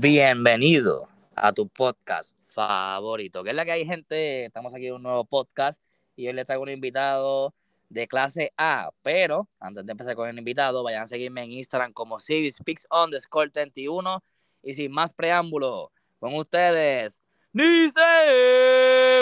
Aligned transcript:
Bienvenido 0.00 1.08
a 1.34 1.52
tu 1.52 1.68
podcast 1.68 2.32
favorito. 2.44 3.42
Que 3.42 3.50
es 3.50 3.56
la 3.56 3.64
que 3.64 3.72
hay, 3.72 3.84
gente? 3.84 4.44
Estamos 4.44 4.72
aquí 4.72 4.86
en 4.86 4.94
un 4.94 5.02
nuevo 5.02 5.24
podcast 5.24 5.82
y 6.14 6.28
hoy 6.28 6.34
les 6.34 6.46
traigo 6.46 6.62
un 6.62 6.68
invitado 6.68 7.52
de 7.88 8.06
clase 8.06 8.52
A. 8.56 8.92
Pero 9.02 9.48
antes 9.58 9.84
de 9.84 9.90
empezar 9.90 10.14
con 10.14 10.28
el 10.28 10.38
invitado, 10.38 10.84
vayan 10.84 11.02
a 11.02 11.08
seguirme 11.08 11.42
en 11.42 11.50
Instagram 11.50 11.92
como 11.92 12.20
CiviSpeaks 12.20 12.86
underscore 12.92 13.50
31. 13.50 14.22
Y 14.62 14.74
sin 14.74 14.92
más 14.92 15.12
preámbulo, 15.12 15.90
con 16.20 16.32
ustedes, 16.34 17.20
Nice. 17.52 17.98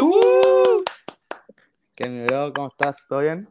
¡Uh! 0.02 0.84
¿Qué 1.94 2.06
mi 2.06 2.26
bro? 2.26 2.52
¿Cómo 2.54 2.68
estás? 2.68 3.06
¿Todo 3.08 3.20
bien? 3.20 3.48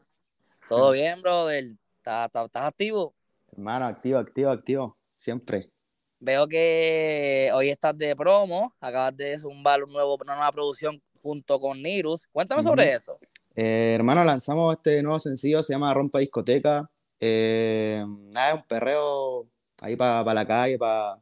Todo 0.69 0.91
bien, 0.91 1.23
brother. 1.23 1.71
¿Estás, 1.97 2.27
estás, 2.27 2.45
estás 2.45 2.65
activo? 2.65 3.15
Hermano, 3.51 3.85
activo, 3.85 4.19
activo, 4.19 4.51
activo. 4.51 4.97
Siempre. 5.17 5.71
Veo 6.19 6.47
que 6.47 7.51
hoy 7.53 7.69
estás 7.69 7.97
de 7.97 8.15
promo, 8.15 8.73
acabas 8.79 9.15
de 9.15 9.37
zumbar 9.37 9.83
un 9.83 9.91
nuevo, 9.91 10.17
una 10.21 10.35
nueva 10.35 10.51
producción 10.51 11.01
junto 11.21 11.59
con 11.59 11.81
Nirus. 11.81 12.27
Cuéntame 12.31 12.61
sobre 12.61 12.93
eso. 12.93 13.19
Eh, 13.55 13.93
hermano, 13.95 14.23
lanzamos 14.23 14.75
este 14.75 15.01
nuevo 15.01 15.19
sencillo, 15.19 15.61
se 15.61 15.73
llama 15.73 15.93
Rompa 15.93 16.19
Discoteca. 16.19 16.89
Eh, 17.19 18.03
nada, 18.33 18.49
es 18.49 18.55
un 18.55 18.67
perreo 18.67 19.47
ahí 19.81 19.95
para 19.95 20.33
la 20.33 20.45
calle, 20.45 20.77
para 20.77 21.19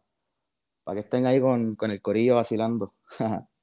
que 0.93 0.99
estén 0.99 1.25
ahí 1.25 1.39
con, 1.39 1.75
con 1.75 1.91
el 1.91 2.01
corillo 2.01 2.35
vacilando. 2.35 2.93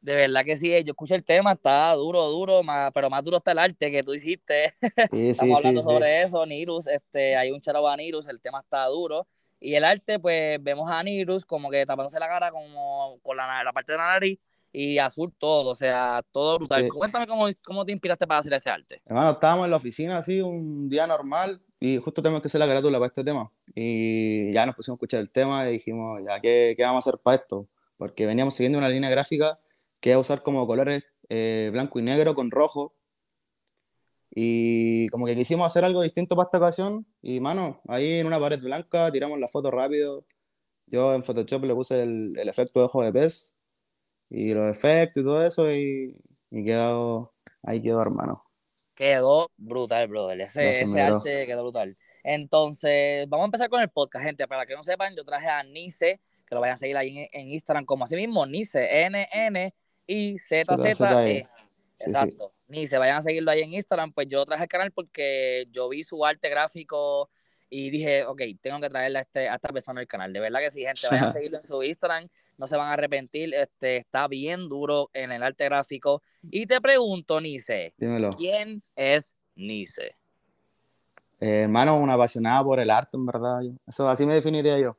De 0.00 0.14
verdad 0.14 0.44
que 0.46 0.56
sí, 0.56 0.70
yo 0.82 0.92
escuché 0.92 1.14
el 1.14 1.24
tema, 1.24 1.52
está 1.52 1.92
duro, 1.92 2.26
duro, 2.30 2.62
más, 2.62 2.90
pero 2.94 3.10
más 3.10 3.22
duro 3.22 3.36
está 3.36 3.52
el 3.52 3.58
arte 3.58 3.90
que 3.90 4.02
tú 4.02 4.14
hiciste. 4.14 4.74
Sí, 5.12 5.28
Estamos 5.30 5.58
hablando 5.58 5.82
sobre 5.82 6.22
eso, 6.22 6.44
Nirus, 6.46 6.86
este, 6.86 7.36
hay 7.36 7.50
un 7.50 7.60
charaba 7.60 7.94
Nirus, 7.96 8.26
el 8.26 8.40
tema 8.40 8.60
está 8.60 8.86
duro. 8.86 9.26
Y 9.60 9.74
el 9.74 9.84
arte, 9.84 10.18
pues 10.18 10.62
vemos 10.62 10.90
a 10.90 11.02
Nirus 11.02 11.44
como 11.44 11.70
que 11.70 11.84
tapándose 11.84 12.18
la 12.18 12.28
cara 12.28 12.50
como 12.50 13.18
con 13.22 13.36
la, 13.36 13.62
la 13.62 13.72
parte 13.72 13.92
de 13.92 13.98
la 13.98 14.06
nariz 14.06 14.38
y 14.72 14.98
azul 14.98 15.32
todo, 15.36 15.70
o 15.70 15.74
sea, 15.74 16.22
todo 16.32 16.58
brutal. 16.58 16.88
Cuéntame 16.88 17.26
cómo, 17.26 17.46
cómo 17.64 17.84
te 17.84 17.92
inspiraste 17.92 18.26
para 18.26 18.40
hacer 18.40 18.52
ese 18.54 18.70
arte. 18.70 19.02
Hermano, 19.04 19.32
estábamos 19.32 19.64
en 19.64 19.70
la 19.70 19.76
oficina 19.76 20.18
así 20.18 20.40
un 20.40 20.88
día 20.88 21.06
normal 21.06 21.60
y 21.78 21.98
justo 21.98 22.22
tenemos 22.22 22.40
que 22.40 22.46
hacer 22.46 22.60
la 22.60 22.66
carátula 22.66 22.98
para 22.98 23.08
este 23.08 23.24
tema. 23.24 23.50
Y 23.74 24.52
ya 24.52 24.66
nos 24.66 24.76
pusimos 24.76 24.94
a 24.94 24.98
escuchar 24.98 25.20
el 25.20 25.30
tema 25.30 25.68
y 25.68 25.72
dijimos, 25.72 26.20
ya, 26.26 26.40
¿qué, 26.40 26.74
qué 26.76 26.82
vamos 26.82 27.06
a 27.06 27.10
hacer 27.10 27.20
para 27.20 27.36
esto? 27.36 27.66
Porque 27.96 28.26
veníamos 28.26 28.54
siguiendo 28.54 28.78
una 28.78 28.88
línea 28.88 29.10
gráfica 29.10 29.58
que 30.00 30.12
es 30.12 30.16
usar 30.16 30.42
como 30.42 30.66
colores 30.66 31.04
eh, 31.28 31.70
blanco 31.72 31.98
y 31.98 32.02
negro 32.02 32.34
con 32.34 32.50
rojo 32.50 32.94
y 34.32 35.08
como 35.08 35.26
que 35.26 35.34
quisimos 35.34 35.66
hacer 35.66 35.84
algo 35.84 36.02
distinto 36.02 36.36
para 36.36 36.46
esta 36.46 36.58
ocasión. 36.58 37.06
Y 37.20 37.40
mano, 37.40 37.80
ahí 37.88 38.20
en 38.20 38.26
una 38.26 38.38
pared 38.38 38.60
blanca 38.60 39.10
tiramos 39.10 39.38
la 39.40 39.48
foto 39.48 39.70
rápido. 39.70 40.24
Yo 40.86 41.14
en 41.14 41.22
Photoshop 41.22 41.64
le 41.64 41.74
puse 41.74 42.00
el, 42.00 42.38
el 42.38 42.48
efecto 42.48 42.80
de 42.80 42.86
ojo 42.86 43.02
de 43.02 43.12
pez 43.12 43.54
y 44.28 44.52
los 44.52 44.70
efectos 44.70 45.22
y 45.22 45.24
todo 45.24 45.44
eso. 45.44 45.70
Y, 45.70 46.16
y 46.50 46.64
quedó, 46.64 47.32
ahí 47.62 47.82
quedó, 47.82 48.00
hermano. 48.00 48.44
Quedó 48.94 49.50
brutal, 49.56 50.08
brother. 50.08 50.40
Ese, 50.42 50.82
ese 50.82 51.00
arte 51.00 51.46
quedó 51.46 51.62
brutal. 51.62 51.96
Entonces, 52.22 53.28
vamos 53.28 53.44
a 53.44 53.46
empezar 53.46 53.68
con 53.70 53.80
el 53.80 53.88
podcast, 53.88 54.24
gente. 54.24 54.46
Para 54.46 54.66
que 54.66 54.76
no 54.76 54.82
sepan, 54.82 55.16
yo 55.16 55.24
traje 55.24 55.48
a 55.48 55.62
Nice, 55.62 56.20
que 56.46 56.54
lo 56.54 56.60
vayan 56.60 56.74
a 56.74 56.76
seguir 56.76 56.96
ahí 56.96 57.18
en, 57.18 57.28
en 57.32 57.48
Instagram 57.48 57.84
como 57.84 58.04
así 58.04 58.14
mismo, 58.14 58.46
Nice, 58.46 59.06
N-N-I-Z-Z-E. 59.06 59.72
Exacto 62.06 62.52
ni 62.70 62.86
se 62.86 62.98
vayan 62.98 63.18
a 63.18 63.22
seguirlo 63.22 63.50
ahí 63.50 63.60
en 63.62 63.74
Instagram, 63.74 64.12
pues 64.12 64.28
yo 64.28 64.46
traje 64.46 64.62
el 64.62 64.68
canal 64.68 64.92
porque 64.92 65.66
yo 65.70 65.88
vi 65.88 66.02
su 66.04 66.24
arte 66.24 66.48
gráfico 66.48 67.28
y 67.68 67.90
dije, 67.90 68.24
ok, 68.24 68.40
tengo 68.60 68.80
que 68.80 68.88
traerle 68.88 69.18
a, 69.18 69.22
este, 69.22 69.48
a 69.48 69.56
esta 69.56 69.68
persona 69.68 70.00
al 70.00 70.06
canal. 70.06 70.32
De 70.32 70.40
verdad 70.40 70.60
que 70.60 70.70
sí, 70.70 70.82
gente, 70.82 71.02
vayan 71.10 71.28
a 71.28 71.32
seguirlo 71.32 71.56
en 71.58 71.62
su 71.64 71.82
Instagram, 71.82 72.28
no 72.56 72.66
se 72.66 72.76
van 72.76 72.88
a 72.88 72.92
arrepentir, 72.92 73.54
este, 73.54 73.98
está 73.98 74.28
bien 74.28 74.68
duro 74.68 75.10
en 75.12 75.32
el 75.32 75.42
arte 75.42 75.64
gráfico. 75.64 76.22
Y 76.42 76.66
te 76.66 76.80
pregunto, 76.80 77.40
Nice, 77.40 77.92
¿quién 78.36 78.82
es 78.94 79.34
Nice? 79.56 80.16
Eh, 81.40 81.62
hermano, 81.62 81.98
una 81.98 82.14
apasionada 82.14 82.62
por 82.62 82.78
el 82.78 82.90
arte, 82.90 83.16
en 83.16 83.26
verdad. 83.26 83.60
Eso 83.86 84.08
así 84.08 84.26
me 84.26 84.34
definiría 84.34 84.78
yo. 84.78 84.96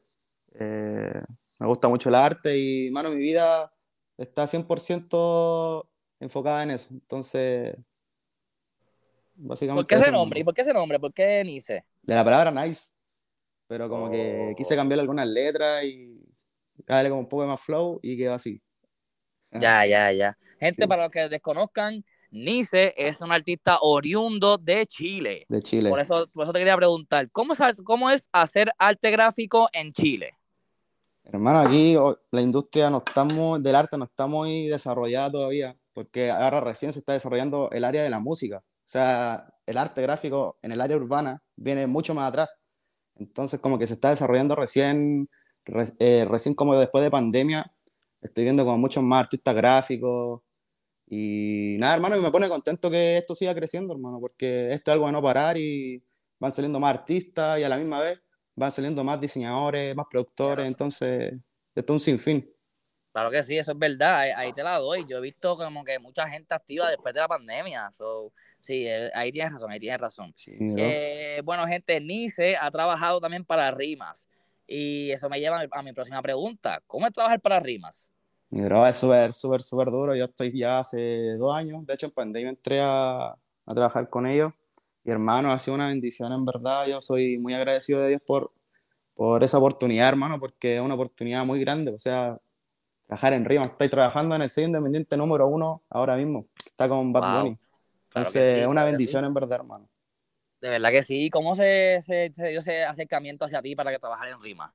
Eh, 0.56 1.22
me 1.60 1.68
gusta 1.68 1.88
mucho 1.88 2.10
el 2.10 2.16
arte 2.16 2.58
y, 2.58 2.88
hermano, 2.88 3.12
mi 3.12 3.18
vida 3.18 3.72
está 4.18 4.46
100% 4.48 5.91
enfocada 6.22 6.64
en 6.64 6.72
eso. 6.72 6.94
Entonces, 6.94 7.76
básicamente. 9.36 9.84
¿Por 9.84 9.88
qué 9.88 9.96
ese 9.96 10.12
nombre? 10.12 10.40
¿Y 10.40 10.44
por 10.44 10.54
qué 10.54 10.62
ese 10.62 10.74
nombre? 10.74 11.00
¿Por 11.00 11.14
qué 11.14 11.44
Nice? 11.44 11.84
De 12.02 12.16
la 12.16 12.24
palabra 12.24 12.52
nice. 12.52 12.94
Pero 13.68 13.90
como 13.90 14.10
que 14.10 14.54
quise 14.56 14.76
cambiar 14.76 15.00
algunas 15.00 15.28
letras 15.28 15.84
y 15.84 16.22
darle 16.86 17.10
como 17.10 17.22
un 17.22 17.30
poco 17.30 17.46
más 17.46 17.60
flow 17.60 18.00
y 18.02 18.18
quedó 18.18 18.34
así. 18.34 18.62
Ya, 19.52 19.86
ya, 19.86 20.12
ya. 20.12 20.38
Gente, 20.60 20.88
para 20.88 21.04
los 21.04 21.12
que 21.12 21.28
desconozcan, 21.28 22.04
Nice 22.30 22.94
es 22.96 23.20
un 23.20 23.32
artista 23.32 23.80
oriundo 23.82 24.58
de 24.58 24.86
Chile. 24.86 25.46
De 25.50 25.62
Chile. 25.62 25.90
Por 25.90 26.00
eso, 26.00 26.28
por 26.34 26.44
eso 26.44 26.54
te 26.54 26.60
quería 26.60 26.78
preguntar, 26.78 27.30
¿cómo 27.32 27.54
es, 27.54 27.82
¿cómo 27.84 28.10
es 28.10 28.30
hacer 28.32 28.72
arte 28.78 29.10
gráfico 29.12 29.70
en 29.74 29.92
Chile? 29.92 30.34
Hermano, 31.24 31.60
aquí 31.60 31.96
la 32.32 32.42
industria 32.42 32.90
no 32.90 32.98
estamos, 33.06 33.62
del 33.62 33.76
arte 33.76 33.98
no 33.98 34.06
está 34.06 34.28
muy 34.28 34.68
desarrollada 34.68 35.32
todavía 35.32 35.78
porque 35.94 36.30
ahora 36.32 36.62
recién 36.62 36.94
se 36.94 37.00
está 37.00 37.14
desarrollando 37.14 37.70
el 37.72 37.84
área 37.84 38.04
de 38.04 38.10
la 38.10 38.20
música. 38.20 38.58
O 38.58 38.88
sea, 38.92 39.48
el 39.66 39.78
arte 39.78 40.02
gráfico 40.02 40.58
en 40.62 40.72
el 40.72 40.82
área 40.82 40.98
urbana 40.98 41.42
viene 41.56 41.88
mucho 41.88 42.14
más 42.14 42.30
atrás. 42.30 42.50
Entonces, 43.16 43.60
como 43.60 43.78
que 43.78 43.88
se 43.88 43.94
está 43.94 44.10
desarrollando 44.10 44.56
recién, 44.56 45.30
eh, 46.00 46.26
recién 46.28 46.56
como 46.56 46.78
después 46.78 47.04
de 47.04 47.12
pandemia, 47.12 47.72
estoy 48.22 48.44
viendo 48.46 48.66
como 48.66 48.78
muchos 48.78 49.04
más 49.04 49.22
artistas 49.24 49.56
gráficos. 49.56 50.42
Y 51.08 51.76
nada, 51.78 51.96
hermano, 51.96 52.22
me 52.22 52.32
pone 52.32 52.50
contento 52.50 52.90
que 52.90 53.18
esto 53.18 53.36
siga 53.36 53.54
creciendo, 53.54 53.94
hermano, 53.94 54.20
porque 54.20 54.72
esto 54.72 54.92
es 54.92 54.94
algo 54.94 55.08
de 55.08 55.12
no 55.12 55.22
parar 55.22 55.58
y 55.58 56.04
van 56.40 56.54
saliendo 56.54 56.80
más 56.80 56.96
artistas 56.96 57.60
y 57.60 57.64
a 57.64 57.70
la 57.70 57.78
misma 57.78 58.00
vez 58.00 58.20
van 58.56 58.72
saliendo 58.72 59.04
más 59.04 59.20
diseñadores, 59.20 59.96
más 59.96 60.08
productores. 60.10 60.68
Entonces, 60.68 61.34
esto 61.76 61.94
es 61.94 61.96
un 61.96 62.00
sinfín. 62.00 62.50
Claro 63.12 63.30
que 63.30 63.44
sí, 63.44 63.58
eso 63.58 63.74
es 63.74 63.78
verdad, 63.78 64.22
ahí, 64.38 64.54
te 64.54 64.64
la 64.64 64.78
doy. 64.78 65.06
Yo 65.06 65.18
he 65.18 65.22
visto 65.22 65.58
como 65.58 65.84
que 65.84 66.00
mucha 66.00 66.30
gente 66.30 66.54
activa 66.54 66.90
después 66.90 67.14
de 67.14 67.20
la 67.20 67.28
pandemia. 67.28 67.92
So, 67.92 68.32
sí, 68.62 68.88
eh, 68.88 69.12
ahí 69.14 69.32
tienes 69.32 69.52
razón, 69.52 69.72
ahí 69.72 69.80
tienes 69.80 70.00
razón. 70.00 70.34
Eh, 70.48 71.42
bueno, 71.44 71.68
gente, 71.68 72.00
Nice 72.00 72.56
ha 72.56 72.72
trabajado 72.72 73.20
también 73.20 73.44
para 73.44 73.70
Rimas. 73.72 74.30
Y 74.66 75.12
eso 75.12 75.28
me 75.30 75.42
lleva 75.42 75.62
a 75.70 75.84
mi 75.84 75.92
próxima 75.92 76.22
pregunta. 76.22 76.82
¿Cómo 76.88 77.06
es 77.06 77.12
trabajar 77.12 77.42
para 77.42 77.60
Rimas? 77.60 78.08
Mi 78.50 78.62
bro, 78.62 78.88
es 78.88 78.96
súper, 78.96 79.34
súper, 79.34 79.62
súper 79.62 79.92
duro. 79.92 80.16
Yo 80.16 80.26
estoy 80.26 80.58
ya 80.58 80.80
hace 80.80 81.36
dos 81.38 81.54
años. 81.54 81.86
De 81.86 81.94
hecho, 81.94 82.06
en 82.06 82.12
pandemia 82.14 82.50
entré 82.50 82.80
a, 82.80 83.28
a 83.28 83.76
trabajar 83.76 84.10
con 84.10 84.26
ellos. 84.26 84.54
Y 85.04 85.12
hermano, 85.12 85.52
ha 85.52 85.60
sido 85.60 85.76
una 85.76 85.88
bendición, 85.88 86.32
en 86.32 86.46
verdad. 86.46 86.86
Yo 86.88 87.02
soy 87.02 87.38
muy 87.38 87.54
agradecido 87.54 88.00
de 88.02 88.10
Dios 88.10 88.22
por, 88.26 88.54
por 89.16 89.44
esa 89.44 89.58
oportunidad, 89.58 90.08
hermano, 90.08 90.40
porque 90.40 90.78
es 90.78 90.82
una 90.82 90.94
oportunidad 90.94 91.46
muy 91.46 91.60
grande. 91.60 91.92
O 91.92 91.98
sea, 91.98 92.40
trabajar 93.12 93.34
en 93.34 93.44
Rima. 93.44 93.64
Estoy 93.64 93.90
trabajando 93.90 94.36
en 94.36 94.42
el 94.42 94.50
sello 94.50 94.68
independiente 94.68 95.18
número 95.18 95.46
uno 95.46 95.84
ahora 95.90 96.16
mismo. 96.16 96.48
Está 96.66 96.88
con 96.88 97.12
Bad 97.12 97.42
Bunny. 97.42 97.58
Entonces, 98.08 98.60
es 98.60 98.68
una 98.68 98.86
bendición 98.86 99.26
en 99.26 99.34
verdad, 99.34 99.60
hermano. 99.60 99.90
De 100.62 100.70
verdad 100.70 100.92
que 100.92 101.04
sí. 101.04 101.30
¿Cómo 101.30 101.54
se, 101.54 102.02
se, 102.04 102.32
se, 102.32 102.48
dio 102.48 102.60
ese 102.60 102.86
acercamiento 102.86 103.44
hacia 103.44 103.62
ti 103.62 103.76
para 103.76 103.92
que 103.92 104.00
trabajar 104.00 104.30
en 104.30 104.40
Rima? 104.40 104.74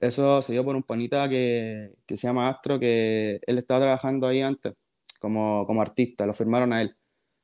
Eso 0.00 0.40
se 0.40 0.54
dio 0.54 0.64
por 0.64 0.74
un 0.74 0.82
panita 0.84 1.28
que, 1.28 1.92
que 2.06 2.16
se 2.16 2.26
llama 2.26 2.48
Astro, 2.48 2.78
que 2.80 3.40
él 3.46 3.58
estaba 3.58 3.80
trabajando 3.80 4.26
ahí 4.26 4.40
antes 4.40 4.72
como, 5.20 5.66
como 5.66 5.82
artista, 5.82 6.24
lo 6.24 6.32
firmaron 6.32 6.72
a 6.72 6.80
él. 6.80 6.96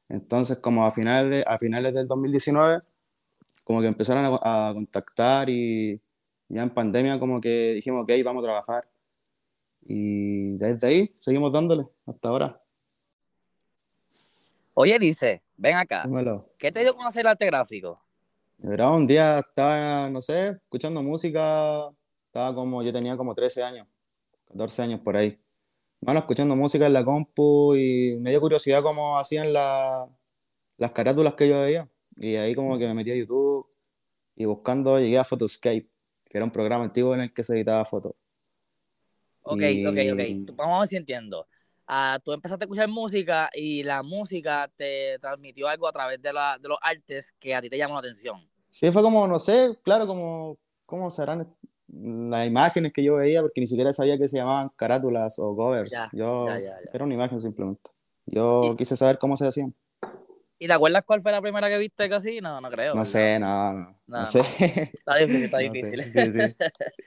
Entonces, 0.09 0.59
como 0.61 0.87
a 0.87 0.91
finales, 0.91 1.45
a 1.47 1.59
finales 1.59 1.93
del 1.93 2.09
2019, 2.09 2.81
como 3.65 3.83
que 3.83 3.87
empezaron 3.87 4.39
a, 4.43 4.69
a 4.69 4.73
contactar 4.73 5.51
y 5.51 6.01
ya 6.49 6.63
en 6.63 6.71
pandemia 6.71 7.19
como 7.19 7.39
que 7.39 7.75
dijimos, 7.75 8.05
ok, 8.05 8.13
vamos 8.25 8.43
a 8.43 8.45
trabajar. 8.45 8.89
Y 9.85 10.22
desde 10.69 10.87
ahí 10.87 11.17
seguimos 11.19 11.53
dándole 11.53 11.87
hasta 12.07 12.29
ahora. 12.29 12.63
Oye, 14.75 14.99
dice, 14.99 15.43
ven 15.57 15.77
acá. 15.77 16.05
¿Qué 16.59 16.73
te 16.73 16.81
dio 16.81 16.95
conocer 16.95 17.21
el 17.21 17.27
arte 17.29 17.47
gráfico? 17.47 18.01
Era 18.63 18.91
un 18.91 19.07
día 19.07 19.41
estaba, 19.41 20.09
no 20.09 20.23
sé, 20.23 20.51
escuchando 20.51 21.03
música. 21.03 21.89
Estaba 22.27 22.55
como, 22.55 22.83
yo 22.83 22.93
tenía 22.93 23.17
como 23.17 23.35
13 23.35 23.63
años, 23.63 23.87
14 24.49 24.83
años 24.83 25.01
por 25.01 25.17
ahí. 25.17 25.39
Bueno, 26.01 26.21
escuchando 26.21 26.57
música 26.57 26.87
en 26.87 26.95
la 26.95 27.05
compu 27.05 27.75
y 27.75 28.17
me 28.19 28.31
dio 28.31 28.41
curiosidad 28.41 28.83
cómo 28.83 29.19
hacían 29.19 29.53
la, 29.53 30.09
las 30.79 30.91
carátulas 30.93 31.35
que 31.35 31.49
yo 31.49 31.61
veía. 31.61 31.89
Y 32.17 32.37
ahí 32.37 32.55
como 32.55 32.79
que 32.79 32.87
me 32.87 32.95
metí 32.95 33.11
a 33.11 33.17
YouTube 33.17 33.67
y 34.37 34.45
buscando 34.45 34.99
llegué 34.99 35.19
a 35.19 35.25
Photoscape, 35.25 35.89
que 36.25 36.39
era 36.39 36.45
un 36.45 36.51
programa 36.51 36.85
antiguo 36.85 37.15
en 37.15 37.21
el 37.21 37.33
que 37.33 37.43
se 37.43 37.55
editaba 37.55 37.85
fotos. 37.85 38.15
Ok, 39.43 39.63
ok, 39.89 39.99
ok. 40.13 40.57
Vamos 40.57 40.77
a 40.77 40.81
ver 40.81 40.89
si 40.89 40.97
entiendo. 40.97 41.47
Ah, 41.87 42.19
tú 42.25 42.33
empezaste 42.33 42.65
a 42.65 42.67
escuchar 42.67 42.89
música 42.89 43.51
y 43.53 43.83
la 43.83 44.03
música 44.03 44.71
te 44.77 45.19
transmitió 45.19 45.69
algo 45.69 45.89
a 45.89 45.93
través 45.93 46.23
de, 46.23 46.33
la, 46.33 46.59
de 46.59 46.69
los 46.69 46.79
artes 46.81 47.35
que 47.39 47.55
a 47.55 47.61
ti 47.61 47.69
te 47.69 47.77
llamó 47.77 47.95
la 47.95 48.01
atención. 48.01 48.49
Sí, 48.69 48.91
fue 48.91 49.03
como, 49.03 49.27
no 49.27 49.39
sé, 49.39 49.77
claro, 49.83 50.07
como, 50.07 50.57
¿cómo 50.87 51.11
serán? 51.11 51.55
las 51.95 52.47
imágenes 52.47 52.93
que 52.93 53.05
yo 53.05 53.17
veía, 53.17 53.43
porque 53.43 53.61
ni 53.61 53.67
siquiera 53.67 53.93
sabía 53.93 54.17
que 54.17 54.27
se 54.27 54.39
llamaban 54.39 54.71
carátulas 54.77 55.39
o 55.39 55.55
covers. 55.55 55.95
yo, 56.13 56.49
era 56.93 57.05
una 57.05 57.15
imagen 57.15 57.41
simplemente. 57.41 57.91
Yo 58.25 58.75
quise 58.79 58.97
saber 58.97 59.19
cómo 59.19 59.37
se 59.37 59.47
hacían. 59.47 59.75
¿Y 60.59 60.69
te 60.69 60.73
acuerdas 60.73 61.03
cuál 61.05 61.21
fue 61.21 61.33
la 61.33 61.43
primera 61.43 61.69
que 61.69 61.77
viste 61.77 62.09
casi? 62.09 62.41
No, 62.41 62.61
no 62.61 62.71
creo. 62.71 62.95
No 62.95 63.05
sé, 63.05 63.39
no, 63.41 63.95
no, 64.07 64.27
sé. 64.27 64.41
Está 64.41 65.17
difícil, 65.17 65.45
está 65.45 65.59
difícil. 65.59 66.05
Sí, 66.05 66.33
sí. 66.33 66.57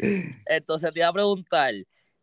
Entonces 0.46 0.94
te 0.94 1.00
iba 1.00 1.08
a 1.08 1.14
preguntar, 1.14 1.74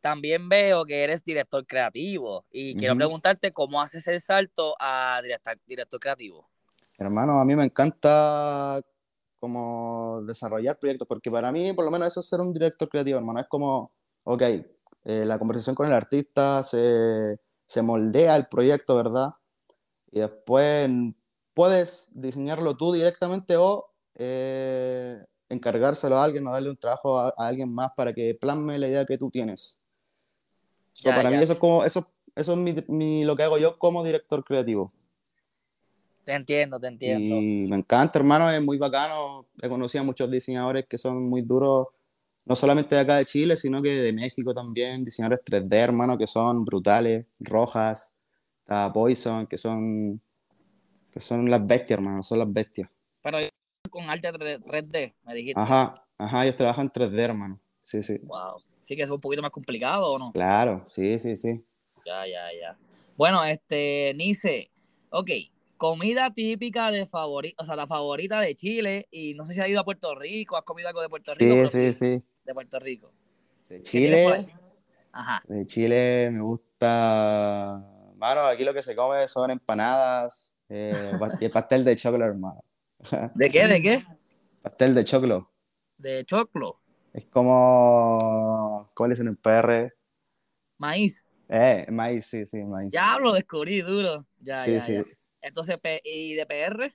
también 0.03 0.49
veo 0.49 0.85
que 0.85 1.05
eres 1.05 1.25
director 1.25 1.65
creativo 1.67 2.45
y 2.51 2.77
quiero 2.77 2.97
preguntarte 2.97 3.53
cómo 3.53 3.81
haces 3.81 4.07
el 4.09 4.21
salto 4.21 4.75
a 4.79 5.21
director, 5.23 5.59
director 5.67 6.01
creativo. 6.01 6.51
Hermano, 6.99 7.41
a 7.41 7.45
mí 7.45 7.57
me 7.57 7.65
encanta 7.65 8.83
como 9.39 10.23
desarrollar 10.27 10.79
proyectos, 10.79 11.09
porque 11.09 11.31
para 11.31 11.51
mí 11.51 11.73
por 11.73 11.85
lo 11.85 11.91
menos 11.91 12.09
eso 12.09 12.21
es 12.21 12.29
ser 12.29 12.41
un 12.41 12.53
director 12.53 12.89
creativo, 12.89 13.19
hermano. 13.19 13.41
Es 13.41 13.47
como, 13.49 13.93
ok, 14.25 14.43
eh, 14.43 15.25
la 15.25 15.39
conversación 15.39 15.75
con 15.75 15.87
el 15.87 15.95
artista 15.95 16.63
se, 16.65 17.37
se 17.67 17.83
moldea 17.83 18.37
el 18.37 18.47
proyecto, 18.49 18.97
¿verdad? 18.97 19.31
Y 20.11 20.21
después 20.21 20.91
puedes 21.55 22.11
diseñarlo 22.15 22.77
tú 22.77 22.93
directamente 22.93 23.57
o 23.57 23.87
eh, 24.15 25.25
encargárselo 25.49 26.17
a 26.17 26.25
alguien 26.25 26.47
o 26.47 26.53
darle 26.53 26.71
un 26.71 26.77
trabajo 26.77 27.19
a, 27.19 27.35
alguien 27.37 27.73
más 27.73 27.91
para 27.97 28.13
que 28.13 28.35
plasme 28.35 28.79
la 28.79 28.89
idea 28.89 29.07
que 29.07 29.19
tú 29.19 29.31
tienes. 29.31 29.82
Para 31.05 31.31
mí 31.31 31.37
eso 31.37 31.55
es 31.55 31.59
como 31.59 31.85
eso, 31.85 32.11
eso 32.35 32.53
es 32.53 32.89
mi, 32.89 33.25
lo 33.25 33.37
que 33.37 33.43
hago 33.43 33.59
yo 33.59 33.79
como 33.79 34.05
director 34.05 34.45
creativo. 34.45 34.93
Te 36.25 36.35
entiendo, 36.35 36.79
te 36.79 36.87
entiendo. 36.87 37.35
Y 37.35 37.67
me 37.69 37.77
encanta, 37.77 38.19
hermano, 38.19 38.49
es 38.51 38.63
muy 38.63 38.79
bacano. 38.79 39.47
He 39.61 39.69
conocido 39.69 40.03
a 40.03 40.07
muchos 40.07 40.31
diseñadores 40.31 40.87
que 40.87 40.97
son 40.97 41.29
muy 41.29 41.43
duros, 41.43 41.89
no 42.45 42.55
solamente 42.55 42.95
de 42.95 43.01
acá 43.01 43.17
de 43.17 43.25
Chile, 43.25 43.57
sino 43.57 43.83
que 43.83 43.91
de 43.91 44.13
México 44.13 44.55
también. 44.55 45.05
Diseñadores 45.05 45.45
3D, 45.45 45.75
hermano, 45.75 46.17
que 46.17 46.29
son 46.29 46.65
brutales, 46.65 47.27
rojas, 47.41 48.13
Poison, 48.95 49.47
que 49.47 49.59
son 49.59 50.21
que 51.13 51.21
son 51.21 51.51
las 51.51 51.67
bestias, 51.67 51.99
hermano, 51.99 52.23
son 52.23 52.39
las 52.39 52.51
bestias. 52.51 52.89
Pero 53.21 53.39
con 53.91 54.09
arte 54.09 54.33
3D, 54.33 55.15
me 55.25 55.35
dijiste. 55.35 55.61
Ajá, 55.61 56.07
ajá, 56.17 56.45
ellos 56.45 56.57
trabajan 56.57 56.87
en 56.87 56.93
3D, 56.93 57.19
hermano. 57.19 57.61
Sí, 57.83 58.03
sí. 58.03 58.19
Wow. 58.23 58.63
Sí 58.83 58.97
que 58.97 59.03
es 59.03 59.11
un 59.11 59.21
poquito 59.21 59.43
más 59.43 59.51
complicado, 59.51 60.13
¿o 60.13 60.19
no? 60.19 60.33
Claro, 60.33 60.83
sí, 60.87 61.19
sí, 61.19 61.37
sí. 61.37 61.65
Ya, 62.05 62.27
ya, 62.27 62.53
ya. 62.61 62.77
Bueno, 63.17 63.45
este, 63.45 64.13
Nice, 64.15 64.71
ok, 65.11 65.31
comida 65.77 66.33
típica 66.33 66.91
de 66.91 67.07
favorita, 67.07 67.63
o 67.63 67.67
sea, 67.67 67.77
la 67.77 67.87
favorita 67.87 68.41
de 68.41 68.55
Chile, 68.55 69.07
y 69.11 69.35
no 69.35 69.47
sé 69.47 69.55
si 69.55 69.61
has 69.61 69.69
ido 69.69 69.81
a 69.81 69.85
Puerto 69.85 70.15
Rico, 70.15 70.57
has 70.57 70.65
comido 70.65 70.89
algo 70.89 71.01
de 71.01 71.09
Puerto 71.09 71.33
Rico. 71.39 71.69
Sí, 71.69 71.93
sí, 71.93 71.95
sí. 71.95 72.25
De 72.45 72.55
Puerto 72.55 72.79
Rico. 72.81 73.13
De 73.69 73.83
Chile. 73.83 74.53
Ajá. 75.13 75.43
De 75.47 75.67
Chile 75.67 76.31
me 76.31 76.41
gusta. 76.41 77.83
Mano, 78.17 78.43
aquí 78.43 78.65
lo 78.65 78.75
que 78.75 78.83
se 78.83 78.97
come 78.97 79.27
son 79.29 79.51
empanadas, 79.51 80.55
eh, 80.69 81.13
y 81.41 81.45
el 81.45 81.51
pastel 81.51 81.85
de 81.85 81.97
choclo, 81.97 82.25
hermano. 82.25 82.65
¿De 83.35 83.51
qué? 83.51 83.67
¿De 83.67 83.83
qué? 83.83 84.05
Pastel 84.63 84.95
de 84.95 85.05
choclo. 85.05 85.51
¿De 85.99 86.25
choclo? 86.25 86.82
Es 87.13 87.27
como. 87.27 88.91
¿Cómo 88.95 89.09
le 89.09 89.15
dicen 89.15 89.29
en 89.29 89.37
PR? 89.37 89.95
Maíz. 90.79 91.25
Eh, 91.49 91.87
maíz, 91.91 92.27
sí, 92.27 92.47
sí, 92.47 92.63
maíz. 92.65 92.93
Ya 92.93 93.19
lo 93.19 93.33
descubrí 93.33 93.83
duro. 93.83 94.27
Ya, 94.41 94.59
sí, 94.59 94.81
sí. 94.81 95.03
Entonces, 95.41 95.79
¿y 96.05 96.35
de 96.35 96.47
PR? 96.47 96.95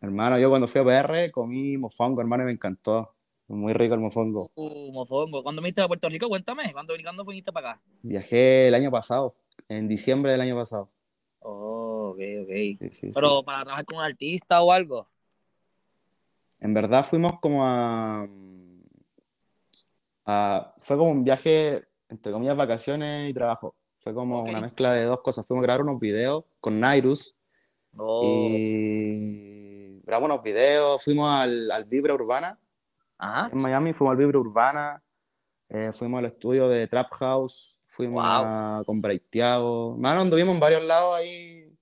Hermano, 0.00 0.38
yo 0.38 0.50
cuando 0.50 0.68
fui 0.68 0.80
a 0.80 0.84
PR 0.84 1.30
comí 1.30 1.78
mofongo, 1.78 2.20
hermano, 2.20 2.42
y 2.42 2.46
me 2.46 2.52
encantó. 2.52 3.14
Muy 3.46 3.74
rico 3.74 3.94
el 3.94 4.00
mofongo. 4.00 4.50
Uh, 4.54 4.90
mofongo. 4.92 5.42
¿Cuándo 5.42 5.60
viniste 5.60 5.82
a 5.82 5.88
Puerto 5.88 6.08
Rico? 6.08 6.28
Cuéntame. 6.28 6.72
¿Cuándo, 6.72 6.94
¿Cuándo 7.02 7.24
viniste 7.24 7.52
para 7.52 7.72
acá? 7.72 7.82
Viajé 8.02 8.68
el 8.68 8.74
año 8.74 8.90
pasado, 8.90 9.36
en 9.68 9.86
diciembre 9.86 10.32
del 10.32 10.40
año 10.40 10.56
pasado. 10.56 10.90
Oh, 11.40 12.14
ok, 12.14 12.20
ok. 12.42 12.90
Pero 13.14 13.42
para 13.42 13.64
trabajar 13.64 13.84
con 13.84 13.98
un 13.98 14.04
artista 14.04 14.62
o 14.62 14.72
algo. 14.72 15.08
En 16.58 16.72
verdad 16.72 17.04
fuimos 17.04 17.38
como 17.40 17.66
a, 17.66 18.26
fue 20.24 20.96
como 20.96 21.10
un 21.10 21.24
viaje, 21.24 21.84
entre 22.08 22.32
comillas, 22.32 22.56
vacaciones 22.56 23.30
y 23.30 23.34
trabajo. 23.34 23.74
Fue 23.98 24.12
como 24.12 24.42
una 24.42 24.60
mezcla 24.60 24.92
de 24.92 25.04
dos 25.04 25.20
cosas. 25.22 25.46
Fuimos 25.46 25.62
a 25.62 25.66
grabar 25.66 25.82
unos 25.82 26.00
videos 26.00 26.44
con 26.60 26.78
Nairus. 26.78 27.34
Oh. 27.96 28.22
Y 28.24 30.00
grabamos 30.04 30.30
unos 30.30 30.42
videos, 30.42 31.02
fuimos 31.02 31.32
al, 31.32 31.70
al 31.70 31.84
Vibra 31.84 32.14
Urbana. 32.14 32.58
En 33.50 33.58
Miami 33.58 33.92
fuimos 33.92 34.12
al 34.12 34.18
Vibra 34.18 34.38
Urbana. 34.38 35.02
Eh, 35.68 35.90
fuimos 35.92 36.18
al 36.18 36.26
estudio 36.26 36.68
de 36.68 36.86
Trap 36.86 37.10
House. 37.12 37.80
Fuimos 37.88 38.24
a, 38.26 38.82
con 38.84 39.00
Braithiago. 39.00 39.96
Mano, 39.96 40.22
anduvimos 40.22 40.54
en 40.54 40.60
varios 40.60 40.84
lados 40.84 41.16
ahí. 41.16 41.72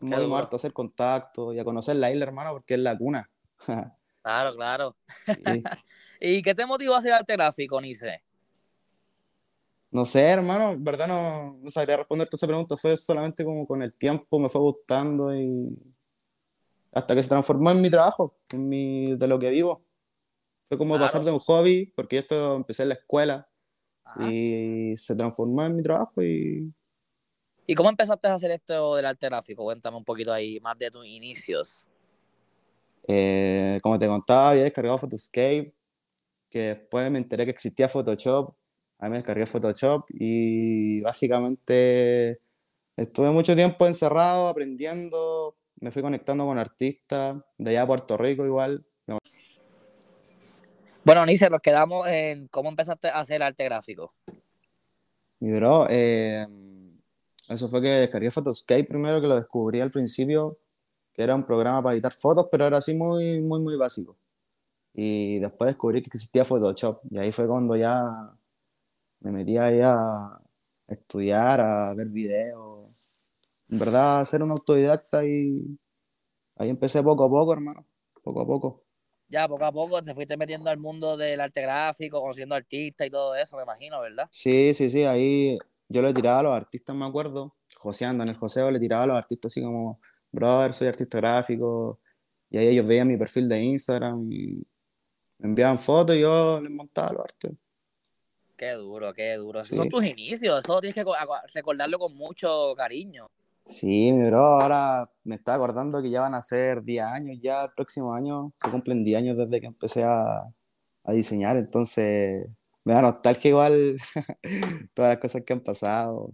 Muy 0.00 0.26
muerto 0.26 0.56
a 0.56 0.58
hacer 0.58 0.72
contacto 0.72 1.52
y 1.52 1.58
a 1.58 1.64
conocer 1.64 1.96
la 1.96 2.10
isla, 2.10 2.26
hermano, 2.26 2.52
porque 2.52 2.74
es 2.74 2.80
la 2.80 2.96
cuna. 2.96 3.30
claro, 4.22 4.54
claro. 4.54 4.96
¿Y 6.26 6.40
qué 6.40 6.54
te 6.54 6.64
motivó 6.64 6.94
a 6.94 6.98
hacer 6.98 7.12
arte 7.12 7.34
gráfico, 7.34 7.78
Nice? 7.78 8.22
No 9.90 10.06
sé, 10.06 10.22
hermano, 10.22 10.70
en 10.70 10.82
verdad 10.82 11.06
no, 11.06 11.58
no 11.62 11.70
sabría 11.70 11.98
responderte 11.98 12.36
esa 12.36 12.46
pregunta. 12.46 12.78
Fue 12.78 12.96
solamente 12.96 13.44
como 13.44 13.66
con 13.66 13.82
el 13.82 13.92
tiempo 13.92 14.38
me 14.38 14.48
fue 14.48 14.62
gustando 14.62 15.36
y 15.36 15.76
hasta 16.92 17.14
que 17.14 17.22
se 17.22 17.28
transformó 17.28 17.72
en 17.72 17.82
mi 17.82 17.90
trabajo, 17.90 18.38
en 18.48 18.66
mi, 18.66 19.16
de 19.16 19.28
lo 19.28 19.38
que 19.38 19.50
vivo. 19.50 19.84
Fue 20.66 20.78
como 20.78 20.98
pasar 20.98 21.24
de 21.24 21.30
un 21.30 21.40
hobby, 21.40 21.92
porque 21.94 22.18
esto 22.18 22.56
empecé 22.56 22.84
en 22.84 22.88
la 22.88 22.94
escuela, 22.94 23.46
y 24.18 24.96
se 24.96 25.14
transformó 25.14 25.66
en 25.66 25.76
mi 25.76 25.82
trabajo 25.82 26.22
y... 26.22 26.72
¿Y 27.66 27.74
cómo 27.74 27.90
empezaste 27.90 28.28
a 28.28 28.34
hacer 28.34 28.50
esto 28.50 28.96
del 28.96 29.04
arte 29.04 29.26
gráfico? 29.26 29.64
Cuéntame 29.64 29.98
un 29.98 30.04
poquito 30.04 30.32
ahí 30.32 30.58
más 30.60 30.78
de 30.78 30.90
tus 30.90 31.06
inicios. 31.06 31.86
Eh, 33.06 33.78
como 33.82 33.98
te 33.98 34.06
contaba, 34.06 34.50
había 34.50 34.64
descargado 34.64 34.98
Photoscape, 34.98 35.74
que 36.54 36.60
después 36.60 37.10
me 37.10 37.18
enteré 37.18 37.44
que 37.44 37.50
existía 37.50 37.88
Photoshop, 37.88 38.54
a 39.00 39.06
mí 39.06 39.10
me 39.10 39.16
descargué 39.16 39.44
Photoshop 39.44 40.04
y 40.10 41.00
básicamente 41.00 42.38
estuve 42.96 43.32
mucho 43.32 43.56
tiempo 43.56 43.88
encerrado 43.88 44.46
aprendiendo, 44.46 45.56
me 45.80 45.90
fui 45.90 46.00
conectando 46.00 46.46
con 46.46 46.56
artistas 46.56 47.42
de 47.58 47.70
allá 47.70 47.82
a 47.82 47.86
Puerto 47.88 48.16
Rico 48.16 48.46
igual, 48.46 48.86
bueno, 51.04 51.26
Nice, 51.26 51.50
nos 51.50 51.60
quedamos 51.60 52.06
en 52.06 52.46
cómo 52.46 52.68
empezaste 52.70 53.08
a 53.08 53.18
hacer 53.18 53.42
arte 53.42 53.64
gráfico. 53.64 54.14
Mi 55.40 55.50
bro, 55.52 55.88
eh, 55.90 56.46
eso 57.48 57.68
fue 57.68 57.82
que 57.82 57.88
descargué 57.88 58.30
Photoscape 58.30 58.84
primero, 58.84 59.20
que 59.20 59.26
lo 59.26 59.34
descubrí 59.34 59.80
al 59.80 59.90
principio, 59.90 60.56
que 61.12 61.22
era 61.24 61.34
un 61.34 61.44
programa 61.44 61.82
para 61.82 61.94
editar 61.94 62.12
fotos, 62.12 62.46
pero 62.48 62.64
era 62.66 62.78
así 62.78 62.94
muy, 62.94 63.42
muy, 63.42 63.60
muy 63.60 63.76
básico. 63.76 64.16
Y 64.94 65.40
después 65.40 65.68
descubrí 65.68 66.00
que 66.02 66.08
existía 66.08 66.44
Photoshop, 66.44 67.00
y 67.10 67.18
ahí 67.18 67.32
fue 67.32 67.46
cuando 67.46 67.76
ya 67.76 68.32
me 69.20 69.32
metí 69.32 69.58
ahí 69.58 69.80
a 69.82 70.38
estudiar, 70.86 71.60
a 71.60 71.94
ver 71.94 72.08
videos. 72.08 72.90
En 73.68 73.78
verdad, 73.78 74.20
a 74.20 74.26
ser 74.26 74.42
un 74.42 74.52
autodidacta 74.52 75.24
y 75.24 75.78
ahí 76.56 76.70
empecé 76.70 77.02
poco 77.02 77.24
a 77.24 77.28
poco, 77.28 77.52
hermano, 77.52 77.86
poco 78.22 78.40
a 78.40 78.46
poco 78.46 78.84
ya 79.28 79.48
poco 79.48 79.64
a 79.64 79.72
poco 79.72 80.02
te 80.02 80.14
fuiste 80.14 80.36
metiendo 80.36 80.70
al 80.70 80.78
mundo 80.78 81.16
del 81.16 81.40
arte 81.40 81.62
gráfico, 81.62 82.20
conociendo 82.20 82.54
artistas 82.54 83.06
y 83.06 83.10
todo 83.10 83.34
eso, 83.34 83.56
me 83.56 83.62
imagino, 83.62 84.00
¿verdad? 84.00 84.28
Sí, 84.30 84.72
sí, 84.74 84.90
sí, 84.90 85.04
ahí 85.04 85.58
yo 85.88 86.02
le 86.02 86.14
tiraba 86.14 86.38
a 86.38 86.42
los 86.42 86.52
artistas, 86.52 86.94
me 86.94 87.04
acuerdo, 87.04 87.56
José 87.76 88.04
anda 88.04 88.24
en 88.24 88.30
el 88.30 88.36
Joseo 88.36 88.70
le 88.70 88.80
tiraba 88.80 89.04
a 89.04 89.06
los 89.08 89.16
artistas 89.16 89.52
así 89.52 89.62
como, 89.62 90.00
brother, 90.30 90.74
soy 90.74 90.88
artista 90.88 91.18
gráfico, 91.18 92.00
y 92.50 92.58
ahí 92.58 92.68
ellos 92.68 92.86
veían 92.86 93.08
mi 93.08 93.16
perfil 93.16 93.48
de 93.48 93.60
Instagram 93.60 94.30
y 94.30 94.64
me 95.44 95.50
enviaban 95.50 95.78
fotos 95.78 96.16
y 96.16 96.20
yo 96.20 96.58
les 96.58 96.70
montaba 96.70 97.12
los 97.12 97.20
artes. 97.20 97.52
Qué 98.56 98.70
duro, 98.70 99.12
qué 99.12 99.34
duro. 99.34 99.60
Esos 99.60 99.76
son 99.76 99.90
tus 99.90 100.02
inicios, 100.02 100.64
eso 100.64 100.80
tienes 100.80 100.94
que 100.94 101.04
recordarlo 101.52 101.98
con 101.98 102.16
mucho 102.16 102.72
cariño. 102.74 103.28
Sí, 103.66 104.10
mi 104.10 104.26
bro, 104.26 104.60
ahora 104.60 105.10
me 105.22 105.34
está 105.34 105.54
acordando 105.54 106.00
que 106.00 106.08
ya 106.08 106.22
van 106.22 106.34
a 106.34 106.40
ser 106.40 106.82
10 106.82 107.04
años, 107.04 107.38
ya 107.42 107.64
el 107.64 107.72
próximo 107.76 108.14
año 108.14 108.54
se 108.62 108.70
cumplen 108.70 109.04
10 109.04 109.18
años 109.18 109.36
desde 109.36 109.60
que 109.60 109.66
empecé 109.66 110.02
a, 110.02 110.44
a 111.04 111.12
diseñar, 111.12 111.58
entonces 111.58 112.48
me 112.82 112.94
da 112.94 113.02
nostalgia 113.02 113.48
igual 113.50 113.96
todas 114.94 115.10
las 115.10 115.18
cosas 115.18 115.42
que 115.44 115.52
han 115.52 115.60
pasado. 115.60 116.32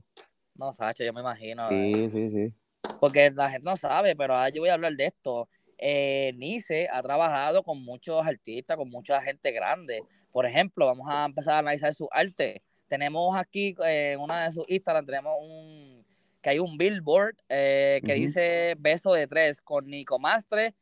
No, 0.55 0.73
Sacha, 0.73 1.05
yo 1.05 1.13
me 1.13 1.21
imagino. 1.21 1.69
Sí, 1.69 1.93
eh. 1.97 2.11
sí, 2.11 2.31
sí. 2.31 2.55
Porque 3.01 3.33
la 3.33 3.51
gente 3.51 3.65
no 3.65 3.77
sabe, 3.77 4.15
pero 4.15 4.35
ahora 4.35 4.51
yo 4.51 4.63
voy 4.63 4.69
a 4.69 4.75
hablar 4.75 4.93
de 4.95 5.07
esto. 5.07 5.49
Eh, 5.83 6.33
Nice 6.37 6.89
ha 6.93 7.03
trabajado 7.03 7.63
con 7.63 7.83
muchos 7.83 8.25
artistas, 8.25 8.77
con 8.77 8.91
mucha 8.91 9.21
gente 9.23 9.51
grande. 9.51 10.03
Por 10.31 10.45
ejemplo, 10.45 10.85
vamos 10.85 11.07
a 11.09 11.25
empezar 11.25 11.55
a 11.55 11.59
analizar 11.59 11.95
su 11.95 12.07
arte. 12.13 12.63
Tenemos 12.87 13.35
aquí 13.37 13.75
eh, 13.87 14.13
en 14.13 14.21
una 14.21 14.45
de 14.45 14.53
sus 14.53 14.65
Instagram, 14.69 15.07
tenemos 15.07 15.35
un 15.41 16.05
que 16.43 16.51
hay 16.51 16.59
un 16.59 16.77
billboard 16.77 17.37
eh, 17.49 18.01
que 18.05 18.15
dice 18.15 18.75
Beso 18.79 19.13
de 19.13 19.27
Tres 19.27 19.61
con 19.61 19.87
Nico 19.87 20.19
Mastre, 20.19 20.75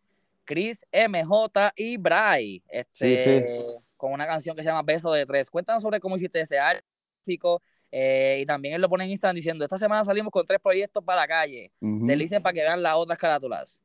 Chris 0.45 0.85
MJ 0.93 1.73
y 1.77 1.97
Bray. 1.97 2.63
Este, 2.69 3.57
con 3.97 4.13
una 4.13 4.27
canción 4.27 4.55
que 4.55 4.63
se 4.63 4.69
llama 4.69 4.83
Beso 4.83 5.13
de 5.13 5.27
Tres. 5.27 5.51
Cuéntanos 5.51 5.83
sobre 5.83 6.01
cómo 6.01 6.17
hiciste 6.17 6.41
ese 6.41 6.59
artístico. 6.59 7.63
Eh, 7.91 8.41
y 8.43 8.47
también 8.47 8.75
él 8.75 8.81
lo 8.81 8.89
pone 8.89 9.05
en 9.05 9.11
Instagram 9.11 9.35
diciendo, 9.35 9.65
esta 9.65 9.79
semana 9.79 10.05
salimos 10.05 10.31
con 10.31 10.45
tres 10.45 10.61
proyectos 10.61 11.03
para 11.03 11.23
la 11.23 11.29
calle. 11.29 11.73
Uh 11.81 12.07
para 12.43 12.53
que 12.53 12.61
vean 12.61 12.83
las 12.83 12.95
otras 12.97 13.19
carátulas. 13.19 13.81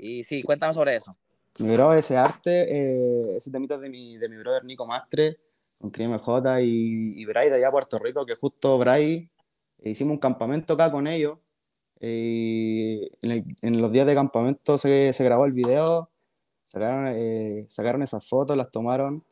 Y 0.00 0.24
sí, 0.24 0.42
cuéntanos 0.42 0.76
sobre 0.76 0.96
eso. 0.96 1.16
Mi 1.58 1.72
bro, 1.74 1.92
ese 1.94 2.16
arte, 2.16 2.66
eh, 2.68 3.36
ese 3.36 3.50
temita 3.50 3.76
de 3.76 3.90
mi, 3.90 4.16
de 4.16 4.28
mi 4.28 4.36
brother 4.38 4.64
Nico 4.64 4.86
Mastre, 4.86 5.38
con 5.78 5.90
Crime 5.90 6.18
J 6.18 6.62
y, 6.62 7.20
y 7.20 7.24
Bray 7.26 7.50
de 7.50 7.56
allá 7.56 7.68
a 7.68 7.72
Puerto 7.72 7.98
Rico, 7.98 8.24
que 8.24 8.34
justo 8.34 8.78
Bray, 8.78 9.30
hicimos 9.82 10.12
un 10.12 10.18
campamento 10.18 10.74
acá 10.74 10.90
con 10.90 11.06
ellos. 11.06 11.38
Y 12.00 13.10
en, 13.20 13.82
los 13.82 13.92
días 13.92 14.06
de 14.06 14.14
campamento 14.14 14.78
se, 14.78 15.12
se 15.12 15.24
grabó 15.24 15.44
el 15.44 15.52
video, 15.52 16.08
sacaron, 16.64 17.12
eh, 17.14 17.66
sacaron 17.68 18.02
esas 18.02 18.26
fotos, 18.26 18.56
las 18.56 18.70
tomaron. 18.70 19.22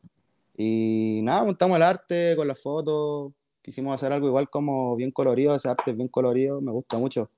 Y 0.55 1.21
nada, 1.23 1.43
montamos 1.45 1.77
el 1.77 1.83
arte 1.83 2.35
con 2.35 2.47
las 2.47 2.61
fotos. 2.61 3.33
Quisimos 3.63 3.95
hacer 3.95 4.13
algo 4.13 4.27
igual 4.27 4.49
como 4.49 4.95
bien 4.95 5.11
colorido, 5.11 5.55
ese 5.55 5.69
arte 5.69 5.91
es 5.91 5.97
bien 5.97 6.09
colorido, 6.09 6.61
me 6.61 6.71
gusta 6.71 6.97
mucho. 6.99 7.31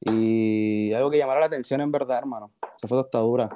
Y 0.00 0.92
algo 0.94 1.10
que 1.10 1.18
llamara 1.18 1.40
la 1.40 1.46
atención 1.46 1.80
en 1.80 1.92
verdad, 1.92 2.18
hermano. 2.18 2.50
Esa 2.82 2.88
foto 2.88 3.04
está 3.06 3.18
dura. 3.18 3.48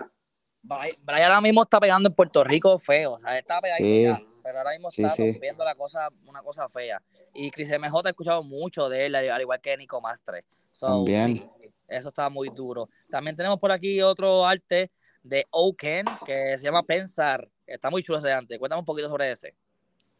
Brian 0.62 1.25
ahora 1.25 1.40
mismo 1.40 1.62
está 1.62 1.80
pegando 1.80 2.09
en 2.09 2.14
Puerto 2.14 2.45
Rico 2.45 2.78
feo, 2.78 3.14
o 3.14 3.18
sea, 3.18 3.37
está 3.37 3.56
pegando 3.61 4.25
pero 4.47 4.59
ahora 4.59 4.71
mismo 4.71 4.87
está 4.88 5.12
viendo 5.40 5.64
la 5.64 5.75
cosa, 5.75 6.09
una 6.25 6.40
cosa 6.40 6.68
fea. 6.68 7.02
Y 7.35 7.50
Chris 7.50 7.68
MJ 7.68 8.06
he 8.06 8.11
escuchado 8.11 8.45
mucho 8.45 8.88
de 8.88 9.06
él, 9.06 9.16
al 9.16 9.40
igual 9.40 9.61
que 9.61 9.76
Nico 9.76 10.00
Mastre. 10.00 10.45
También. 10.80 11.50
eso 11.88 12.09
está 12.09 12.30
muy 12.30 12.50
duro. 12.50 12.88
También 13.11 13.35
tenemos 13.35 13.59
por 13.59 13.73
aquí 13.73 14.00
otro 14.00 14.47
arte 14.47 14.92
de 15.25 15.45
Oken 15.50 16.04
que 16.25 16.56
se 16.59 16.62
llama 16.62 16.85
Pensar. 16.85 17.49
Está 17.66 17.90
muy 17.90 18.04
chulo 18.04 18.18
ese 18.18 18.33
arte. 18.33 18.56
Cuéntame 18.56 18.78
un 18.78 18.87
poquito 18.87 19.09
sobre 19.09 19.33
ese. 19.33 19.56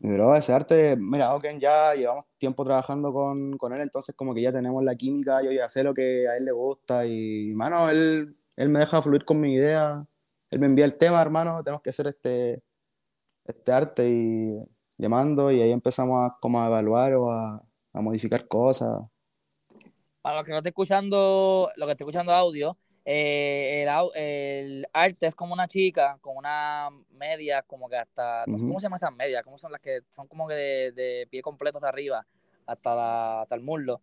Bro, 0.01 0.35
ese 0.35 0.53
arte, 0.53 0.97
mira, 0.97 1.33
Oken 1.33 1.61
ya 1.61 1.95
llevamos 1.95 2.25
tiempo 2.37 2.65
trabajando 2.65 3.13
con, 3.13 3.57
con, 3.57 3.73
él, 3.73 3.81
entonces 3.81 4.15
como 4.17 4.35
que 4.35 4.43
ya 4.43 4.53
tenemos 4.53 4.83
la 4.83 4.97
química, 4.97 5.41
yo 5.43 5.53
ya 5.53 5.69
sé 5.69 5.85
lo 5.85 5.95
que 5.95 6.29
a 6.29 6.37
él 6.37 6.45
le 6.45 6.53
gusta 6.53 7.07
y, 7.07 7.53
mano, 7.55 7.89
él, 7.89 8.37
él 8.57 8.69
me 8.69 8.81
deja 8.81 9.03
fluir 9.03 9.25
con 9.25 9.41
mi 9.41 9.55
idea 9.55 10.07
él 10.51 10.61
me 10.61 10.67
envía 10.67 10.85
el 10.85 10.97
tema, 10.97 11.21
hermano, 11.21 11.63
tenemos 11.63 11.83
que 11.83 11.91
hacer 11.91 12.07
este, 12.09 12.63
este 13.45 13.73
arte 13.73 14.09
y 14.09 14.57
llamando 14.97 15.51
y 15.51 15.61
ahí 15.61 15.73
empezamos 15.73 16.31
a, 16.31 16.37
como 16.41 16.63
a 16.63 16.67
evaluar 16.67 17.15
o 17.15 17.31
a, 17.31 17.63
a 17.93 18.01
modificar 18.01 18.47
cosas. 18.47 19.07
Para 20.23 20.37
los 20.37 20.45
que 20.45 20.53
no 20.53 20.59
estén 20.59 20.71
escuchando, 20.71 21.71
lo 21.77 21.87
que 21.87 21.93
esté 21.93 22.05
escuchando 22.05 22.33
audio, 22.33 22.77
eh, 23.05 23.85
el, 23.85 24.23
el, 24.23 24.89
arte 24.93 25.27
es 25.27 25.35
como 25.35 25.53
una 25.53 25.69
chica 25.69 26.19
con 26.21 26.37
una 26.37 26.91
media 27.11 27.63
como 27.63 27.89
que 27.89 27.97
hasta, 27.97 28.45
no 28.47 28.59
sé 28.59 28.65
cómo 28.65 28.81
se 28.81 28.85
llama 28.85 28.97
esas 28.97 29.15
medias, 29.15 29.45
cómo 29.45 29.59
son 29.59 29.71
las 29.71 29.81
que 29.81 30.01
son 30.11 30.27
como 30.27 30.49
que 30.49 30.55
de, 30.55 30.93
de 30.93 31.29
pie 31.31 31.43
completo 31.43 31.79
hasta 31.79 31.89
arriba, 31.89 32.27
hasta, 32.67 32.95
la, 32.95 33.43
hasta 33.43 33.55
el 33.55 33.63
muslo. 33.63 34.01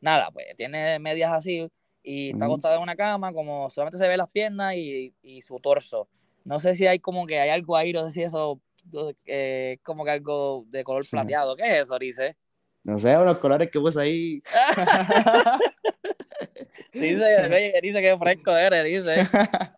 Nada, 0.00 0.30
pues 0.30 0.46
tiene 0.56 0.98
medias 0.98 1.32
así 1.32 1.70
y 2.04 2.30
está 2.30 2.44
acostada 2.44 2.76
en 2.76 2.82
una 2.82 2.94
cama, 2.94 3.32
como 3.32 3.70
solamente 3.70 3.98
se 3.98 4.06
ve 4.06 4.16
las 4.16 4.30
piernas 4.30 4.74
y, 4.76 5.14
y, 5.22 5.40
su 5.40 5.58
torso. 5.58 6.06
No 6.44 6.60
sé 6.60 6.74
si 6.74 6.86
hay 6.86 6.98
como 6.98 7.26
que 7.26 7.40
hay 7.40 7.48
algo 7.48 7.76
ahí, 7.76 7.94
no 7.94 8.04
sé 8.04 8.10
si 8.10 8.22
eso 8.22 8.60
eh, 9.24 9.78
como 9.82 10.04
que 10.04 10.10
algo 10.10 10.64
de 10.68 10.84
color 10.84 11.04
plateado. 11.08 11.56
¿Qué 11.56 11.64
es 11.64 11.86
eso, 11.86 11.98
Rice? 11.98 12.36
No 12.82 12.98
sé, 12.98 13.16
unos 13.16 13.38
colores 13.38 13.70
que 13.70 13.80
puse 13.80 14.00
ahí. 14.00 14.42
dice, 16.92 17.80
dice 17.82 18.02
que 18.02 18.18
fresco 18.18 18.54
eres, 18.54 18.84
dice. 18.84 19.26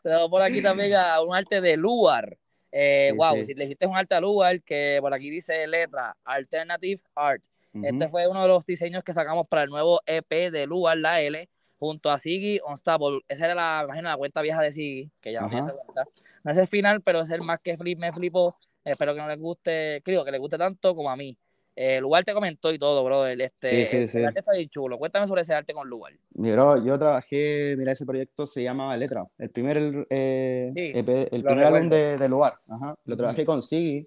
Pero 0.02 0.26
por 0.30 0.42
aquí 0.42 0.60
también 0.60 0.94
a 0.94 1.22
un 1.22 1.34
arte 1.34 1.60
de 1.60 1.76
Luar. 1.76 2.36
Eh, 2.72 3.12
wow, 3.16 3.36
si 3.44 3.54
le 3.54 3.64
hiciste 3.64 3.86
un 3.86 3.96
arte 3.96 4.16
a 4.16 4.20
Luar, 4.20 4.60
que 4.62 4.98
por 5.00 5.14
aquí 5.14 5.30
dice 5.30 5.66
letra 5.68 6.16
Alternative 6.24 7.00
Art. 7.14 7.44
Este 7.82 8.08
fue 8.08 8.26
uno 8.26 8.40
de 8.40 8.48
los 8.48 8.64
diseños 8.64 9.04
que 9.04 9.12
sacamos 9.12 9.46
para 9.46 9.62
el 9.62 9.68
nuevo 9.68 10.00
EP 10.06 10.50
de 10.50 10.66
Luar, 10.66 10.96
la 10.96 11.20
L, 11.20 11.46
junto 11.78 12.10
a 12.10 12.18
Siggy 12.18 12.60
Unstable. 12.66 13.20
Esa 13.28 13.46
era 13.46 13.54
la, 13.54 13.82
imagino, 13.84 14.08
la 14.08 14.16
cuenta 14.16 14.42
vieja 14.42 14.60
de 14.62 14.70
Siggy, 14.70 15.10
que 15.20 15.32
ya 15.32 15.40
no 15.40 15.48
tiene 15.48 15.66
esa 15.66 15.74
cuenta. 15.74 16.04
No 16.44 16.52
es 16.52 16.58
el 16.58 16.66
final, 16.66 17.00
pero 17.02 17.20
es 17.20 17.30
el 17.30 17.42
más 17.42 17.60
que 17.60 17.76
flip, 17.76 17.98
me 17.98 18.12
flipó. 18.12 18.56
Espero 18.84 19.14
que 19.14 19.20
no 19.20 19.28
les 19.28 19.38
guste, 19.38 20.00
creo 20.04 20.24
que 20.24 20.30
les 20.30 20.40
guste 20.40 20.56
tanto 20.56 20.94
como 20.94 21.10
a 21.10 21.16
mí. 21.16 21.36
el 21.74 22.02
lugar 22.02 22.24
te 22.24 22.32
comentó 22.32 22.72
y 22.72 22.78
todo, 22.78 23.02
bro. 23.04 23.26
El, 23.26 23.40
este, 23.40 23.84
sí, 23.84 24.06
sí, 24.06 24.08
sí. 24.08 24.24
arte 24.24 24.40
está 24.40 24.52
bien 24.52 24.68
chulo. 24.68 24.96
Cuéntame 24.96 25.26
sobre 25.26 25.42
ese 25.42 25.54
arte 25.54 25.74
con 25.74 25.88
lugar. 25.88 26.12
Bro, 26.30 26.84
yo 26.84 26.96
trabajé, 26.96 27.74
mira, 27.76 27.92
ese 27.92 28.06
proyecto 28.06 28.46
se 28.46 28.62
llama 28.62 28.96
Letra. 28.96 29.26
El 29.38 29.50
primer, 29.50 30.06
eh, 30.08 30.72
el 30.74 31.42
primer 31.42 31.64
álbum 31.64 31.88
de, 31.88 32.16
de, 32.16 32.28
lugar. 32.28 32.54
Ajá. 32.68 32.94
Lo 33.04 33.16
trabajé 33.16 33.44
con 33.44 33.60
Siggy 33.60 34.06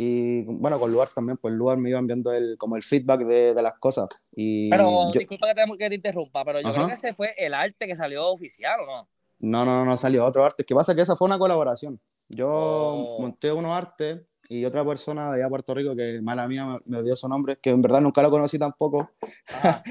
y 0.00 0.44
bueno, 0.44 0.78
con 0.78 0.92
Luar 0.92 1.08
también, 1.08 1.38
pues 1.38 1.52
Luar 1.54 1.76
me 1.76 1.88
iba 1.90 1.98
enviando 1.98 2.32
el, 2.32 2.56
como 2.56 2.76
el 2.76 2.84
feedback 2.84 3.22
de, 3.22 3.52
de 3.52 3.62
las 3.64 3.80
cosas. 3.80 4.06
Y 4.30 4.70
pero 4.70 5.10
disculpa 5.12 5.48
que 5.48 5.54
te, 5.54 5.76
que 5.76 5.88
te, 5.88 5.94
interrumpa, 5.96 6.44
pero 6.44 6.60
yo 6.60 6.72
creo 6.72 6.86
que 6.86 6.92
ese 6.92 7.14
fue 7.14 7.34
el 7.36 7.52
arte 7.52 7.84
que 7.88 7.96
salió 7.96 8.28
oficial, 8.28 8.78
¿o 8.82 8.86
no? 8.86 9.08
No, 9.40 9.64
no, 9.64 9.84
no 9.84 9.96
salió 9.96 10.24
otro 10.24 10.44
arte. 10.44 10.62
¿Qué 10.62 10.72
pasa? 10.72 10.94
Que 10.94 11.00
esa 11.00 11.16
fue 11.16 11.26
una 11.26 11.36
colaboración. 11.36 12.00
Yo 12.28 12.48
oh. 12.48 13.20
monté 13.20 13.50
unos 13.50 13.76
artes 13.76 14.20
y 14.48 14.64
otra 14.64 14.86
persona 14.86 15.32
de 15.32 15.40
allá 15.40 15.48
Puerto 15.48 15.74
Rico, 15.74 15.96
que 15.96 16.20
mala 16.22 16.46
mía 16.46 16.78
me, 16.84 17.02
dio 17.02 17.16
su 17.16 17.28
nombre, 17.28 17.58
que 17.60 17.70
en 17.70 17.82
verdad 17.82 18.00
nunca 18.00 18.22
lo 18.22 18.30
conocí 18.30 18.56
tampoco. 18.56 19.10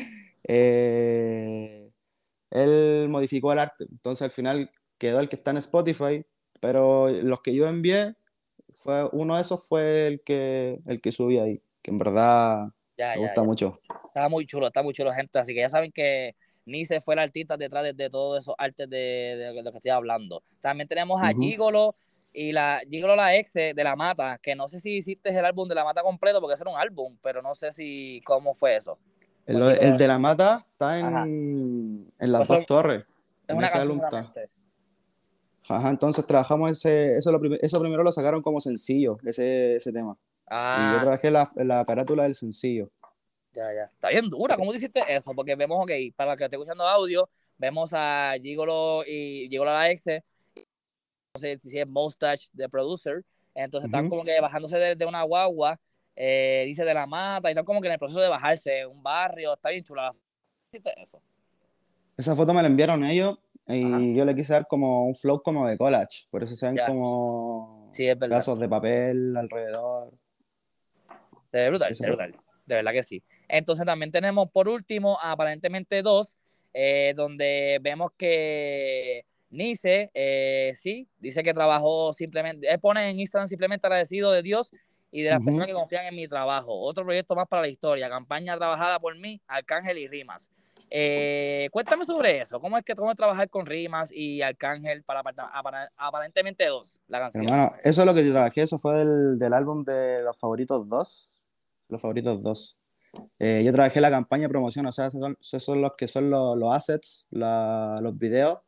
eh, 0.47 1.91
él 2.51 3.07
modificó 3.09 3.51
el 3.51 3.59
arte. 3.59 3.83
Entonces 3.91 4.21
al 4.21 4.31
final 4.31 4.71
quedó 4.97 5.19
el 5.19 5.27
que 5.27 5.35
está 5.35 5.51
en 5.51 5.57
Spotify, 5.57 6.25
pero 6.61 7.09
los 7.09 7.41
que 7.41 7.53
yo 7.53 7.67
envié 7.67 8.15
fue, 8.77 9.09
uno 9.11 9.35
de 9.35 9.41
esos 9.41 9.67
fue 9.67 10.07
el 10.07 10.21
que, 10.21 10.79
el 10.85 11.01
que 11.01 11.11
subí 11.11 11.39
ahí, 11.39 11.61
que 11.81 11.91
en 11.91 11.97
verdad 11.97 12.67
me 12.97 13.17
gusta 13.17 13.43
mucho. 13.43 13.79
Está 14.05 14.29
muy 14.29 14.45
chulo, 14.45 14.67
está 14.67 14.83
muy 14.83 14.93
chulo, 14.93 15.11
gente. 15.11 15.39
Así 15.39 15.53
que 15.53 15.61
ya 15.61 15.69
saben 15.69 15.91
que 15.91 16.35
Nice 16.65 17.01
fue 17.01 17.15
el 17.15 17.19
artista 17.19 17.57
detrás 17.57 17.95
de, 17.95 18.09
todos 18.09 18.43
esos 18.43 18.55
artes 18.57 18.89
de, 18.89 19.35
de, 19.35 19.63
lo 19.63 19.71
que 19.71 19.77
estoy 19.77 19.91
hablando. 19.91 20.43
También 20.61 20.87
tenemos 20.87 21.21
a 21.21 21.29
Gigolo 21.33 21.95
y 22.33 22.51
la 22.51 22.81
Gigolo 22.89 23.15
la 23.15 23.35
ex 23.35 23.53
de 23.53 23.83
La 23.83 23.95
Mata, 23.95 24.39
que 24.41 24.55
no 24.55 24.67
sé 24.67 24.79
si 24.79 24.97
hiciste 24.97 25.29
el 25.29 25.45
álbum 25.45 25.67
de 25.67 25.75
La 25.75 25.83
Mata 25.83 26.03
completo, 26.03 26.39
porque 26.39 26.53
ese 26.53 26.63
era 26.63 26.71
un 26.71 26.79
álbum, 26.79 27.17
pero 27.21 27.41
no 27.41 27.55
sé 27.55 27.71
si 27.71 28.21
cómo 28.25 28.53
fue 28.53 28.75
eso. 28.75 28.99
El, 29.45 29.97
de 29.97 30.07
La 30.07 30.19
Mata 30.19 30.65
está 30.71 30.99
en, 30.99 32.11
en 32.19 32.31
las 32.31 32.47
pues 32.47 32.59
dos 32.59 32.65
torres. 32.67 33.05
Es 33.47 33.55
una 33.55 33.69
canción 33.69 34.01
Ajá, 35.69 35.89
entonces 35.89 36.25
trabajamos 36.25 36.71
ese, 36.71 37.17
eso, 37.17 37.39
eso 37.61 37.81
primero 37.81 38.03
lo 38.03 38.11
sacaron 38.11 38.41
como 38.41 38.59
sencillo, 38.59 39.17
ese, 39.25 39.75
ese 39.75 39.91
tema. 39.91 40.17
Ah. 40.47 40.91
Y 40.91 40.95
yo 40.95 41.01
trabajé 41.01 41.31
la, 41.31 41.49
la 41.55 41.85
carátula 41.85 42.23
del 42.23 42.35
sencillo. 42.35 42.89
Ya, 43.53 43.73
ya. 43.73 43.83
Está 43.85 44.09
bien 44.09 44.29
dura, 44.29 44.55
¿cómo 44.55 44.73
hiciste 44.73 45.01
eso? 45.07 45.31
Porque 45.33 45.55
vemos, 45.55 45.79
ok, 45.81 45.91
para 46.15 46.31
los 46.31 46.37
que 46.37 46.43
estén 46.45 46.59
escuchando 46.59 46.87
audio, 46.87 47.29
vemos 47.57 47.89
a 47.93 48.33
Gigolo 48.41 49.03
y 49.05 49.47
Gigolo 49.49 49.71
la 49.71 49.89
ex, 49.89 50.05
no 50.05 51.39
sé 51.39 51.57
si 51.57 51.79
es 51.79 51.87
Mustache 51.87 52.49
de 52.53 52.69
producer, 52.69 53.25
entonces 53.55 53.87
están 53.87 54.09
como 54.09 54.23
que 54.23 54.39
bajándose 54.39 54.77
de, 54.77 55.05
una 55.05 55.23
guagua, 55.23 55.79
eh, 56.15 56.63
dice 56.67 56.85
de 56.85 56.93
la 56.93 57.07
mata, 57.07 57.49
y 57.49 57.53
están 57.53 57.65
como 57.65 57.81
que 57.81 57.87
en 57.87 57.93
el 57.93 57.99
proceso 57.99 58.21
de 58.21 58.29
bajarse, 58.29 58.85
un 58.85 59.01
barrio, 59.01 59.53
está 59.53 59.69
bien 59.69 59.83
chula. 59.83 60.09
¿Cómo 60.11 60.21
hiciste 60.71 60.93
eso? 61.01 61.19
Esa 62.15 62.35
foto 62.35 62.53
me 62.53 62.61
la 62.61 62.67
enviaron 62.67 63.03
ellos 63.05 63.37
y 63.67 64.15
yo 64.15 64.25
le 64.25 64.33
quise 64.33 64.53
dar 64.53 64.67
como 64.67 65.05
un 65.05 65.15
flow 65.15 65.41
como 65.41 65.67
de 65.67 65.77
collage, 65.77 66.25
por 66.29 66.43
eso 66.43 66.55
se 66.55 66.67
ven 66.71 66.79
como 66.87 67.91
sí, 67.93 68.07
pedazos 68.15 68.59
de 68.59 68.69
papel 68.69 69.35
alrededor. 69.35 70.13
Ve 71.51 71.69
brutal, 71.69 71.95
se 71.95 72.07
brutal. 72.07 72.35
De 72.65 72.75
verdad 72.75 72.91
que 72.91 73.03
sí. 73.03 73.23
Entonces 73.47 73.85
también 73.85 74.11
tenemos 74.11 74.49
por 74.51 74.67
último 74.69 75.17
aparentemente 75.21 76.01
dos, 76.01 76.37
eh, 76.73 77.13
donde 77.15 77.79
vemos 77.81 78.11
que 78.17 79.25
Nice, 79.49 80.11
eh, 80.13 80.73
sí, 80.75 81.07
dice 81.19 81.41
que 81.41 81.53
trabajó 81.53 82.11
simplemente, 82.11 82.67
él 82.69 82.79
pone 82.79 83.09
en 83.09 83.19
Instagram 83.19 83.47
simplemente 83.47 83.87
agradecido 83.87 84.31
de 84.31 84.43
Dios 84.43 84.71
y 85.09 85.21
de 85.21 85.29
las 85.29 85.41
personas 85.41 85.67
que 85.67 85.73
confían 85.73 86.05
en 86.05 86.15
mi 86.15 86.27
trabajo. 86.27 86.77
Otro 86.81 87.05
proyecto 87.05 87.33
más 87.33 87.47
para 87.47 87.61
la 87.61 87.69
historia, 87.69 88.09
campaña 88.09 88.57
trabajada 88.57 88.99
por 88.99 89.17
mí, 89.17 89.41
Arcángel 89.47 89.97
y 89.99 90.07
Rimas. 90.07 90.49
Eh, 90.89 91.69
cuéntame 91.71 92.03
sobre 92.03 92.41
eso. 92.41 92.59
¿Cómo 92.59 92.77
es 92.77 92.83
que 92.83 92.95
cómo 92.95 93.13
trabajar 93.15 93.49
con 93.49 93.65
Rimas 93.65 94.11
y 94.11 94.41
Arcángel 94.41 95.03
para, 95.03 95.21
aparentemente 95.97 96.65
dos, 96.67 96.99
la 97.07 97.19
canción? 97.19 97.43
Hermano, 97.43 97.73
eso 97.83 98.01
es 98.01 98.05
lo 98.05 98.13
que 98.13 98.25
yo 98.25 98.31
trabajé. 98.31 98.61
Eso 98.61 98.79
fue 98.79 98.97
del, 98.97 99.39
del 99.39 99.53
álbum 99.53 99.83
de 99.83 100.21
Los 100.23 100.39
Favoritos 100.39 100.87
2. 100.87 101.29
Los 101.89 102.01
Favoritos 102.01 102.41
2. 102.41 102.77
Eh, 103.39 103.63
yo 103.65 103.73
trabajé 103.73 104.01
la 104.01 104.09
campaña 104.09 104.43
de 104.43 104.49
promoción, 104.49 104.85
o 104.85 104.91
sea, 104.91 105.07
esos 105.07 105.63
son, 105.63 105.81
los 105.81 105.93
que 105.97 106.07
son 106.07 106.29
los, 106.29 106.57
los 106.57 106.73
assets, 106.73 107.27
los 107.31 108.17
videos 108.17 108.59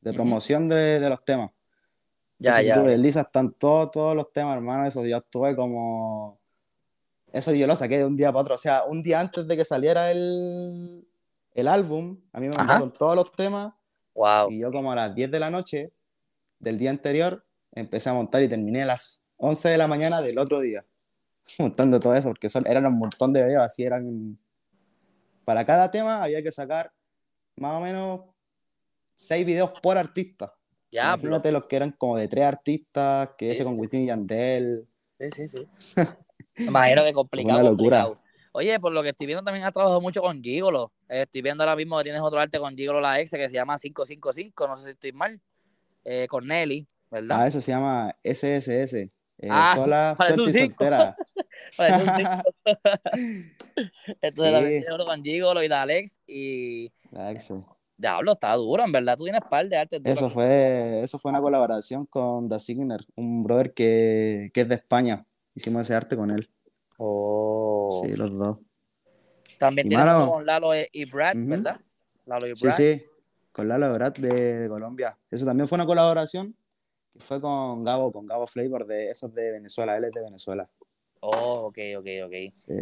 de 0.00 0.12
promoción 0.12 0.66
de, 0.66 0.98
de, 0.98 1.08
los 1.08 1.24
temas. 1.24 1.50
Ya, 2.38 2.60
ya. 2.60 2.82
Si 2.82 2.96
Lisa 2.96 3.20
están 3.20 3.52
todos, 3.52 3.90
todos 3.92 4.16
los 4.16 4.32
temas, 4.32 4.56
hermano. 4.56 4.86
Eso 4.86 5.04
yo 5.06 5.18
estuve 5.18 5.54
como. 5.54 6.40
Eso 7.32 7.52
yo 7.54 7.66
lo 7.66 7.76
saqué 7.76 7.98
de 7.98 8.04
un 8.04 8.16
día 8.16 8.32
para 8.32 8.42
otro. 8.42 8.54
O 8.56 8.58
sea, 8.58 8.84
un 8.84 9.02
día 9.02 9.20
antes 9.20 9.46
de 9.46 9.56
que 9.56 9.64
saliera 9.64 10.10
el, 10.10 11.06
el 11.54 11.68
álbum, 11.68 12.18
a 12.32 12.40
mí 12.40 12.48
me 12.48 12.56
mandaron 12.56 12.92
todos 12.92 13.14
los 13.14 13.32
temas. 13.32 13.74
Wow. 14.14 14.50
Y 14.50 14.58
yo 14.58 14.70
como 14.70 14.92
a 14.92 14.96
las 14.96 15.14
10 15.14 15.30
de 15.30 15.40
la 15.40 15.50
noche 15.50 15.92
del 16.58 16.78
día 16.78 16.90
anterior 16.90 17.44
empecé 17.72 18.10
a 18.10 18.14
montar 18.14 18.42
y 18.42 18.48
terminé 18.48 18.82
a 18.82 18.86
las 18.86 19.22
11 19.36 19.70
de 19.70 19.78
la 19.78 19.86
mañana 19.86 20.22
del 20.22 20.38
otro 20.38 20.60
día. 20.60 20.84
Montando 21.58 21.98
todo 21.98 22.14
eso, 22.14 22.28
porque 22.28 22.48
son, 22.48 22.66
eran 22.66 22.86
un 22.86 22.98
montón 22.98 23.32
de 23.32 23.44
videos, 23.44 23.62
así 23.62 23.84
eran... 23.84 24.38
Para 25.44 25.66
cada 25.66 25.90
tema 25.90 26.22
había 26.22 26.42
que 26.42 26.52
sacar 26.52 26.92
más 27.56 27.74
o 27.74 27.80
menos 27.80 28.20
seis 29.16 29.44
videos 29.44 29.70
por 29.80 29.98
artista. 29.98 30.54
Ya, 30.92 31.14
Imagínate 31.14 31.50
los 31.50 31.64
que 31.64 31.76
eran 31.76 31.92
como 31.92 32.16
de 32.16 32.28
tres 32.28 32.44
artistas, 32.44 33.30
que 33.36 33.50
ese 33.50 33.64
con 33.64 33.78
Wisin 33.78 34.02
y 34.02 34.06
Yandel. 34.06 34.86
Sí, 35.18 35.30
sí, 35.30 35.48
sí. 35.48 35.66
Imagino 36.68 37.02
que 37.02 37.12
complicado. 37.12 37.60
Una 37.60 37.70
locura. 37.70 38.21
Oye, 38.52 38.78
por 38.78 38.92
lo 38.92 39.02
que 39.02 39.08
estoy 39.08 39.26
viendo 39.26 39.42
también 39.42 39.64
has 39.64 39.72
trabajado 39.72 40.00
mucho 40.00 40.20
con 40.20 40.42
Gigolo. 40.42 40.92
Eh, 41.08 41.22
estoy 41.22 41.40
viendo 41.40 41.62
ahora 41.62 41.74
mismo 41.74 41.96
que 41.98 42.04
tienes 42.04 42.20
otro 42.20 42.38
arte 42.38 42.58
con 42.58 42.76
Gigolo 42.76 43.00
la 43.00 43.18
ex 43.18 43.30
que 43.30 43.48
se 43.48 43.54
llama 43.54 43.78
555, 43.78 44.68
no 44.68 44.76
sé 44.76 44.84
si 44.84 44.90
estoy 44.90 45.12
mal. 45.12 45.40
Eh, 46.04 46.26
con 46.28 46.46
Nelly, 46.46 46.86
¿verdad? 47.10 47.40
Ah, 47.40 47.46
eso 47.46 47.60
se 47.60 47.72
llama 47.72 48.14
SSS. 48.22 48.94
Eh, 48.94 49.48
ah, 49.50 49.72
sola, 49.74 50.14
suerte 50.18 50.42
y 50.42 50.70
soltera. 50.70 51.16
Entonces 54.20 54.52
también 54.52 54.82
tiene 54.82 55.04
con 55.04 55.24
Gigolo 55.24 55.62
y 55.62 55.68
Dalex 55.68 56.18
y... 56.26 56.92
Alex, 57.14 57.54
Diablo, 57.96 58.32
está 58.32 58.54
duro, 58.54 58.84
en 58.84 58.92
verdad. 58.92 59.16
Tú 59.16 59.24
tienes 59.24 59.42
par 59.48 59.66
de 59.68 59.76
arte. 59.78 60.00
Eso 60.04 60.28
fue, 60.28 61.02
eso 61.02 61.18
fue 61.18 61.30
una 61.30 61.40
colaboración 61.40 62.04
con 62.06 62.48
The 62.48 62.58
Signer, 62.58 63.00
un 63.14 63.42
brother 63.42 63.72
que, 63.72 64.50
que 64.52 64.62
es 64.62 64.68
de 64.68 64.74
España. 64.74 65.24
Hicimos 65.54 65.82
ese 65.82 65.94
arte 65.94 66.16
con 66.16 66.30
él. 66.30 66.50
Oh. 66.98 67.41
Sí, 68.02 68.14
los 68.16 68.36
dos. 68.36 68.58
También 69.58 69.88
tienes 69.88 70.06
con 70.06 70.44
Lalo 70.44 70.70
y 70.74 71.04
Brad, 71.10 71.34
¿verdad? 71.36 71.80
Lalo 72.26 72.46
y 72.46 72.52
Brad. 72.52 72.72
Sí, 72.72 72.96
sí, 72.96 73.04
con 73.52 73.68
Lalo 73.68 73.90
y 73.90 73.92
Brad 73.92 74.12
de, 74.14 74.68
Colombia. 74.68 75.16
Eso 75.30 75.44
también 75.44 75.68
fue 75.68 75.76
una 75.76 75.86
colaboración 75.86 76.56
que 77.12 77.20
fue 77.20 77.40
con 77.40 77.84
Gabo, 77.84 78.10
con 78.10 78.26
Gabo 78.26 78.46
Flavor, 78.46 78.86
de 78.86 79.06
esos 79.06 79.32
de 79.34 79.52
Venezuela, 79.52 79.96
él 79.96 80.04
es 80.04 80.12
de 80.12 80.24
Venezuela. 80.24 80.68
Oh, 81.20 81.66
ok, 81.66 81.78
ok, 81.98 82.06
ok. 82.26 82.32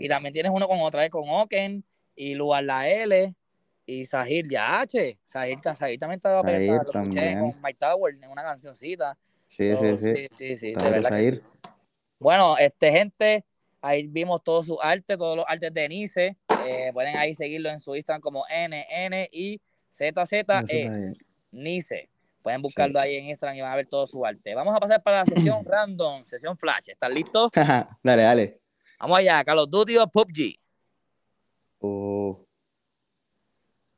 Y 0.00 0.08
también 0.08 0.32
tienes 0.32 0.52
uno 0.54 0.66
con 0.66 0.80
otra 0.80 1.02
vez 1.02 1.10
con 1.10 1.28
Oken 1.28 1.84
y 2.14 2.34
Lugar 2.34 2.64
La 2.64 2.88
L 2.88 3.34
y 3.84 4.04
Sahir 4.06 4.48
Yache. 4.48 5.18
Sahir, 5.24 5.58
Sahir 5.62 5.98
también 5.98 6.16
estaba 6.16 6.38
Sahir 6.38 6.72
lo 6.72 6.84
también. 6.84 7.40
con 7.40 7.60
Mike 7.62 7.78
Tower 7.78 8.14
en 8.14 8.30
una 8.30 8.42
cancioncita. 8.42 9.18
Sí, 9.46 9.76
sí, 9.76 9.98
sí. 9.98 10.14
Sí, 10.14 10.28
sí, 10.30 10.56
sí. 10.56 10.72
De 10.72 10.90
verdad. 10.90 11.42
Bueno, 12.18 12.56
este, 12.56 12.92
gente, 12.92 13.44
ahí 13.80 14.06
vimos 14.06 14.42
todo 14.42 14.62
su 14.62 14.80
arte, 14.80 15.16
todos 15.16 15.36
los 15.36 15.44
artes 15.48 15.72
de 15.72 15.88
Nice. 15.88 16.36
Eh, 16.66 16.90
pueden 16.92 17.16
ahí 17.16 17.34
seguirlo 17.34 17.70
en 17.70 17.80
su 17.80 17.94
Instagram 17.96 18.20
como 18.20 18.44
NN 18.48 19.28
y 19.32 19.60
e. 19.98 21.12
Nice. 21.50 22.08
Pueden 22.42 22.62
buscarlo 22.62 22.98
ahí 22.98 23.16
en 23.16 23.26
Instagram 23.26 23.56
y 23.56 23.60
van 23.60 23.72
a 23.72 23.76
ver 23.76 23.86
todo 23.86 24.06
su 24.06 24.24
arte. 24.24 24.54
Vamos 24.54 24.74
a 24.74 24.80
pasar 24.80 25.02
para 25.02 25.18
la 25.18 25.26
sesión 25.26 25.64
random, 25.66 26.24
sesión 26.24 26.56
flash. 26.56 26.88
¿Están 26.88 27.12
listos? 27.12 27.50
dale, 28.02 28.22
dale. 28.22 28.60
Vamos 28.98 29.18
allá, 29.18 29.44
Carlos 29.44 29.68
Duty 29.70 29.96
o 29.98 30.06
PUBG. 30.06 30.56
Uh. 31.80 32.36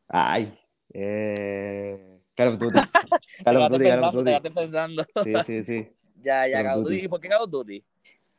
Ay, 0.08 0.52
eh, 0.92 2.20
Call 2.34 2.48
of 2.48 2.58
Duty. 2.58 2.78
Call 3.44 3.56
of 3.56 3.72
Duty, 3.72 3.88
Call 3.88 4.04
of 4.04 4.14
Duty. 4.14 4.50
Pensando. 4.50 5.04
Sí, 5.22 5.34
sí, 5.44 5.64
sí. 5.64 5.92
ya, 6.22 6.46
ya, 6.46 6.62
Call 6.62 6.78
of 6.78 6.84
Duty. 6.84 7.04
¿Y 7.04 7.08
por 7.08 7.20
qué 7.20 7.28
Call 7.28 7.42
of 7.42 7.50
Duty? 7.50 7.84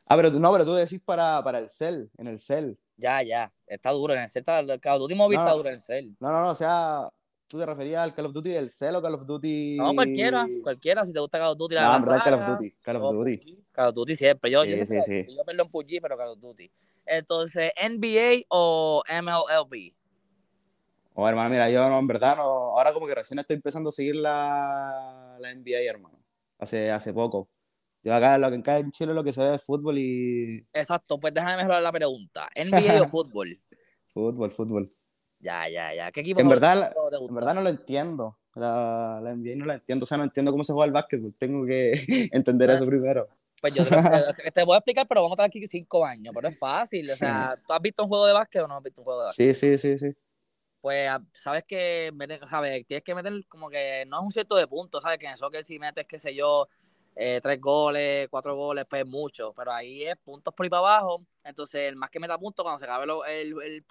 Ah, 0.06 0.16
pero 0.16 0.30
no, 0.32 0.52
pero 0.52 0.66
tú 0.66 0.74
decís 0.74 1.02
para, 1.02 1.44
para 1.44 1.60
el 1.60 1.70
cel, 1.70 2.10
en 2.18 2.28
el 2.28 2.38
cel. 2.38 2.78
Ya, 2.98 3.24
ya. 3.24 3.52
Está 3.66 3.92
duro 3.92 4.14
en 4.14 4.22
el 4.22 4.30
cel. 4.30 4.42
Está, 4.42 4.60
el 4.60 4.80
Call 4.80 4.96
of 4.96 5.00
Duty 5.02 5.16
Mobile 5.16 5.40
está 5.40 5.54
duro 5.54 5.70
en 5.70 5.76
el 5.76 5.82
cel. 5.82 6.16
No, 6.20 6.32
no, 6.32 6.42
no. 6.42 6.50
O 6.50 6.56
sea, 6.56 7.10
tú 7.48 7.58
te 7.58 7.66
referías 7.66 8.04
al 8.04 8.14
Call 8.14 8.28
of 8.28 8.34
Duty 8.34 8.50
del 8.50 8.70
cel 8.70 8.96
o 8.96 9.02
Call 9.02 9.14
of 9.16 9.26
Duty. 9.26 9.78
No, 9.78 9.94
cualquiera. 9.96 10.48
Cualquiera. 10.62 11.06
Si 11.06 11.14
te 11.14 11.20
gusta 11.20 11.40
Call 11.40 11.52
of 11.52 11.58
Duty. 11.58 11.76
La 11.76 11.84
no, 11.84 11.96
en 11.96 12.06
verdad 12.06 12.22
Call 12.24 12.34
of 12.34 12.48
Duty. 12.48 12.72
Call 12.82 12.96
of 12.98 13.14
Duty. 13.14 13.64
Call 13.72 13.88
of 13.90 13.96
Duty 13.96 14.16
siempre. 14.16 14.52
Yo, 14.52 14.64
sí, 14.64 14.78
yo, 14.78 14.86
sí, 14.86 15.02
sí. 15.04 15.26
yo 15.30 15.44
perdón 15.46 15.70
PUBG, 15.70 16.02
pero 16.02 16.18
Call 16.18 16.30
of 16.30 16.40
Duty. 16.40 16.72
Entonces, 17.06 17.72
¿NBA 17.82 18.46
o 18.50 19.04
MLB? 19.08 19.94
Oh, 21.16 21.28
hermano, 21.30 21.50
mira, 21.50 21.70
yo 21.70 21.88
no, 21.90 22.00
en 22.00 22.08
verdad 22.08 22.38
no, 22.38 22.44
ahora 22.44 22.92
como 22.92 23.06
que 23.06 23.14
recién 23.14 23.38
estoy 23.38 23.56
empezando 23.56 23.90
a 23.90 23.92
seguir 23.92 24.16
la, 24.16 25.38
la 25.40 25.54
NBA, 25.54 25.82
hermano, 25.88 26.20
hace, 26.58 26.90
hace 26.90 27.14
poco. 27.14 27.48
Yo 28.04 28.14
acá, 28.14 28.38
lo 28.38 28.50
que 28.50 28.58
acá 28.58 28.78
en 28.80 28.92
Chile 28.92 29.14
lo 29.14 29.24
que 29.24 29.32
se 29.32 29.42
ve 29.42 29.56
es 29.56 29.64
fútbol 29.64 29.98
y... 29.98 30.68
Exacto, 30.74 31.18
pues 31.20 31.34
déjame 31.34 31.58
mejorar 31.58 31.82
la 31.82 31.92
pregunta. 31.92 32.50
¿NBA 32.54 33.02
o 33.02 33.08
fútbol? 33.10 33.58
Fútbol, 34.08 34.52
fútbol. 34.52 34.94
Ya, 35.40 35.70
ya, 35.70 35.94
ya. 35.94 36.12
¿Qué 36.12 36.20
equipo 36.20 36.42
en 36.42 36.50
verdad, 36.50 36.94
En 37.20 37.34
verdad 37.34 37.56
no 37.56 37.62
lo 37.62 37.70
entiendo. 37.70 38.38
La, 38.56 39.20
la 39.22 39.34
NBA 39.36 39.56
no 39.56 39.66
la 39.66 39.76
entiendo. 39.76 40.04
O 40.04 40.06
sea, 40.06 40.18
no 40.18 40.26
entiendo 40.26 40.52
cómo 40.52 40.64
se 40.64 40.74
juega 40.74 40.86
el 40.86 40.92
básquetbol. 40.92 41.34
Tengo 41.38 41.66
que 41.66 41.92
entender 42.32 42.70
eso 42.70 42.86
primero. 42.86 43.28
Pues 43.62 43.74
yo 43.74 43.86
te, 43.86 43.92
te, 44.52 44.64
voy 44.64 44.76
a 44.76 44.78
explicar, 44.80 45.08
pero 45.08 45.22
vamos 45.22 45.40
a 45.40 45.44
estar 45.44 45.46
aquí 45.46 45.66
cinco 45.68 46.06
años. 46.06 46.34
Pero 46.36 46.50
es 46.50 46.60
fácil. 46.60 47.10
O 47.10 47.16
sea, 47.16 47.58
¿tú 47.66 47.74
has 47.74 47.82
visto 47.82 48.04
un 48.04 48.10
juego 48.10 48.26
de 48.26 48.34
básquet 48.34 48.62
o 48.62 48.68
no 48.68 48.78
has 48.78 48.84
visto 48.84 49.00
un 49.02 49.06
juego 49.06 49.22
de 49.22 49.26
básquet? 49.28 49.56
Sí, 49.56 49.78
sí, 49.78 49.78
sí, 49.78 49.98
sí 49.98 50.16
pues 50.84 51.10
sabes 51.32 51.64
que 51.64 52.12
sabes, 52.50 52.86
tienes 52.86 53.06
que 53.06 53.16
meter 53.16 53.32
como 53.48 53.70
que 53.70 54.04
no 54.06 54.18
es 54.18 54.24
un 54.26 54.32
cierto 54.32 54.58
de 54.58 54.68
puntos, 54.68 55.02
sabes 55.02 55.18
que 55.18 55.28
en 55.28 55.32
el 55.32 55.38
soccer 55.38 55.64
si 55.64 55.80
metes, 55.80 56.06
qué 56.06 56.20
sé 56.20 56.36
yo, 56.36 56.68
eh, 57.16 57.40
tres 57.42 57.60
goles, 57.62 58.28
cuatro 58.30 58.56
goles, 58.56 58.86
pues 58.90 59.06
mucho, 59.06 59.54
pero 59.56 59.72
ahí 59.72 60.04
es 60.04 60.18
puntos 60.18 60.54
por 60.54 60.66
ahí 60.66 60.70
para 60.70 60.80
abajo, 60.80 61.22
entonces 61.44 61.82
el 61.90 61.96
más 61.96 62.10
que 62.10 62.20
meta 62.20 62.38
puntos, 62.38 62.64
cuando 62.64 62.80
se 62.80 62.86
acabe 62.86 63.06
el, 63.42 63.56
el, 63.62 63.84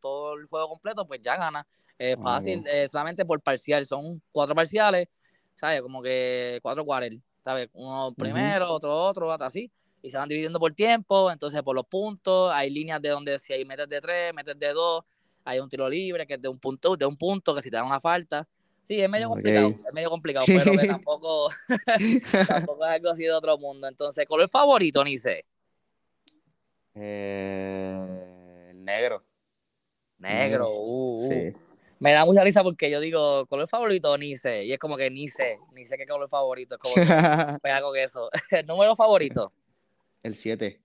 todo 0.00 0.34
el 0.34 0.46
juego 0.46 0.68
completo, 0.68 1.06
pues 1.06 1.20
ya 1.22 1.36
gana, 1.36 1.66
es 1.98 2.20
fácil, 2.20 2.64
eh, 2.66 2.86
solamente 2.88 3.24
por 3.24 3.40
parcial, 3.40 3.86
son 3.86 4.22
cuatro 4.32 4.54
parciales, 4.54 5.08
sabes, 5.54 5.80
como 5.80 6.02
que 6.02 6.58
cuatro 6.62 6.84
cuartos, 6.84 7.18
sabes, 7.42 7.68
uno 7.72 8.12
primero, 8.16 8.70
otro 8.70 8.94
otro, 8.94 9.32
así, 9.32 9.70
y 10.02 10.10
se 10.10 10.18
van 10.18 10.28
dividiendo 10.28 10.60
por 10.60 10.74
tiempo, 10.74 11.30
entonces 11.30 11.62
por 11.62 11.74
los 11.74 11.86
puntos, 11.86 12.52
hay 12.52 12.70
líneas 12.70 13.00
de 13.00 13.08
donde 13.08 13.38
si 13.38 13.52
hay 13.52 13.64
metes 13.64 13.88
de 13.88 14.00
tres, 14.00 14.34
metes 14.34 14.58
de 14.58 14.72
dos, 14.72 15.04
hay 15.46 15.60
un 15.60 15.68
tiro 15.68 15.88
libre 15.88 16.26
que 16.26 16.34
es 16.34 16.42
de 16.42 16.48
un 16.48 16.58
punto, 16.58 16.96
de 16.96 17.06
un 17.06 17.16
punto 17.16 17.54
que 17.54 17.62
si 17.62 17.70
te 17.70 17.76
da 17.76 17.84
una 17.84 18.00
falta. 18.00 18.46
Sí, 18.86 19.00
es 19.00 19.10
medio 19.10 19.28
complicado, 19.28 19.74
es 19.86 19.92
medio 19.92 20.10
complicado, 20.10 20.46
pero 20.46 20.72
que 20.72 20.86
tampoco, 20.86 21.50
tampoco 22.48 22.84
es 22.84 22.90
algo 22.92 23.10
así 23.10 23.24
de 23.24 23.32
otro 23.32 23.58
mundo. 23.58 23.88
Entonces, 23.88 24.24
¿color 24.26 24.48
favorito, 24.48 25.02
Nice? 25.02 25.44
Eh, 26.94 28.72
negro. 28.74 29.24
Negro, 30.18 30.70
uh, 30.70 31.12
uh. 31.12 31.28
Sí. 31.28 31.52
Me 31.98 32.12
da 32.12 32.24
mucha 32.24 32.44
risa 32.44 32.62
porque 32.62 32.90
yo 32.90 33.00
digo, 33.00 33.46
color 33.46 33.68
favorito, 33.68 34.16
Nice. 34.16 34.64
Y 34.64 34.72
es 34.72 34.78
como 34.78 34.96
que 34.96 35.10
ni 35.10 35.28
sé, 35.28 35.58
ni 35.72 35.84
sé 35.84 35.96
qué 35.96 36.06
color 36.06 36.28
favorito. 36.28 36.76
Es 36.76 36.80
como 36.80 36.94
que 36.94 37.00
pega 37.62 37.80
con 37.80 37.96
eso. 37.96 38.30
¿El 38.50 38.66
número 38.66 38.94
favorito? 38.94 39.52
El 40.22 40.34
7. 40.34 40.80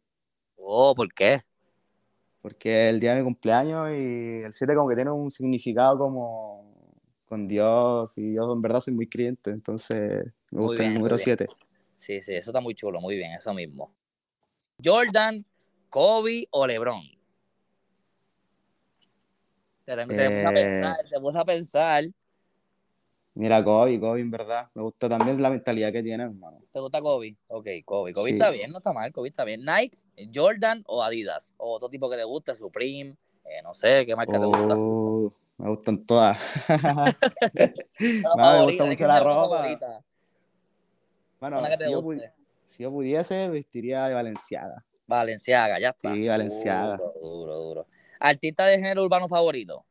Oh, 0.57 0.95
¿por 0.95 1.13
qué? 1.13 1.41
porque 2.41 2.87
es 2.87 2.93
el 2.93 2.99
día 2.99 3.11
de 3.11 3.19
mi 3.19 3.23
cumpleaños 3.23 3.89
y 3.91 4.41
el 4.43 4.53
7 4.53 4.73
como 4.73 4.89
que 4.89 4.95
tiene 4.95 5.11
un 5.11 5.29
significado 5.29 5.97
como 5.97 6.70
con 7.31 7.47
Dios 7.47 8.17
y 8.17 8.33
yo 8.33 8.51
en 8.51 8.61
verdad 8.61 8.81
soy 8.81 8.93
muy 8.93 9.07
creyente, 9.07 9.51
entonces 9.51 10.33
me 10.51 10.59
gusta 10.59 10.85
el 10.85 10.93
número 10.93 11.17
7. 11.17 11.47
Sí, 11.95 12.21
sí, 12.21 12.35
eso 12.35 12.49
está 12.49 12.59
muy 12.59 12.75
chulo, 12.75 12.99
muy 12.99 13.15
bien, 13.15 13.31
eso 13.31 13.53
mismo. 13.53 13.95
Jordan, 14.83 15.45
Kobe 15.89 16.45
o 16.51 16.67
LeBron. 16.67 17.01
Te, 19.85 19.95
te, 19.95 20.45
a 20.45 20.51
pensar, 20.51 20.97
te 21.09 21.19
puse 21.21 21.39
a 21.39 21.45
pensar 21.45 22.03
Mira, 23.33 23.63
Kobe, 23.63 23.97
Kobe, 23.97 24.19
en 24.19 24.29
verdad. 24.29 24.69
Me 24.73 24.81
gusta 24.81 25.07
también 25.07 25.41
la 25.41 25.49
mentalidad 25.51 25.93
que 25.93 26.03
tiene, 26.03 26.23
hermano. 26.23 26.59
¿Te 26.73 26.81
gusta 26.81 26.99
Kobe? 26.99 27.37
Ok, 27.47 27.65
Kobe. 27.85 28.11
Kobe 28.11 28.31
está 28.31 28.49
bien, 28.49 28.71
no 28.71 28.79
está 28.79 28.91
mal, 28.91 29.09
Kobe 29.13 29.29
está 29.29 29.45
bien. 29.45 29.61
Nike, 29.63 29.97
Jordan 30.35 30.83
o 30.85 31.01
Adidas. 31.01 31.53
O 31.55 31.75
otro 31.75 31.87
tipo 31.87 32.09
que 32.09 32.17
te 32.17 32.25
guste, 32.25 32.53
Supreme, 32.55 33.15
eh, 33.45 33.61
no 33.63 33.73
sé, 33.73 34.05
¿qué 34.05 34.17
marca 34.17 34.37
te 34.37 34.45
gusta? 34.45 34.75
Me 35.61 35.69
gustan 35.69 36.03
todas. 36.07 36.39
no, 38.35 38.35
me 38.35 38.63
gusta 38.63 38.85
mucho 38.85 39.05
la 39.05 39.19
ropa. 39.19 40.03
Bueno, 41.39 41.61
si 41.77 41.91
yo, 41.91 42.03
si 42.65 42.83
yo, 42.83 42.89
pudiese, 42.89 43.47
vestiría 43.47 44.07
de 44.07 44.15
Valenciaga. 44.15 44.83
Valenciaga, 45.05 45.79
ya 45.79 45.89
está. 45.89 46.11
Sí, 46.11 46.27
Valenciaga. 46.27 46.97
Duro, 46.97 47.13
duro, 47.21 47.55
duro. 47.57 47.87
¿Artista 48.19 48.65
de 48.65 48.77
género 48.77 49.03
urbano 49.03 49.27
favorito? 49.27 49.85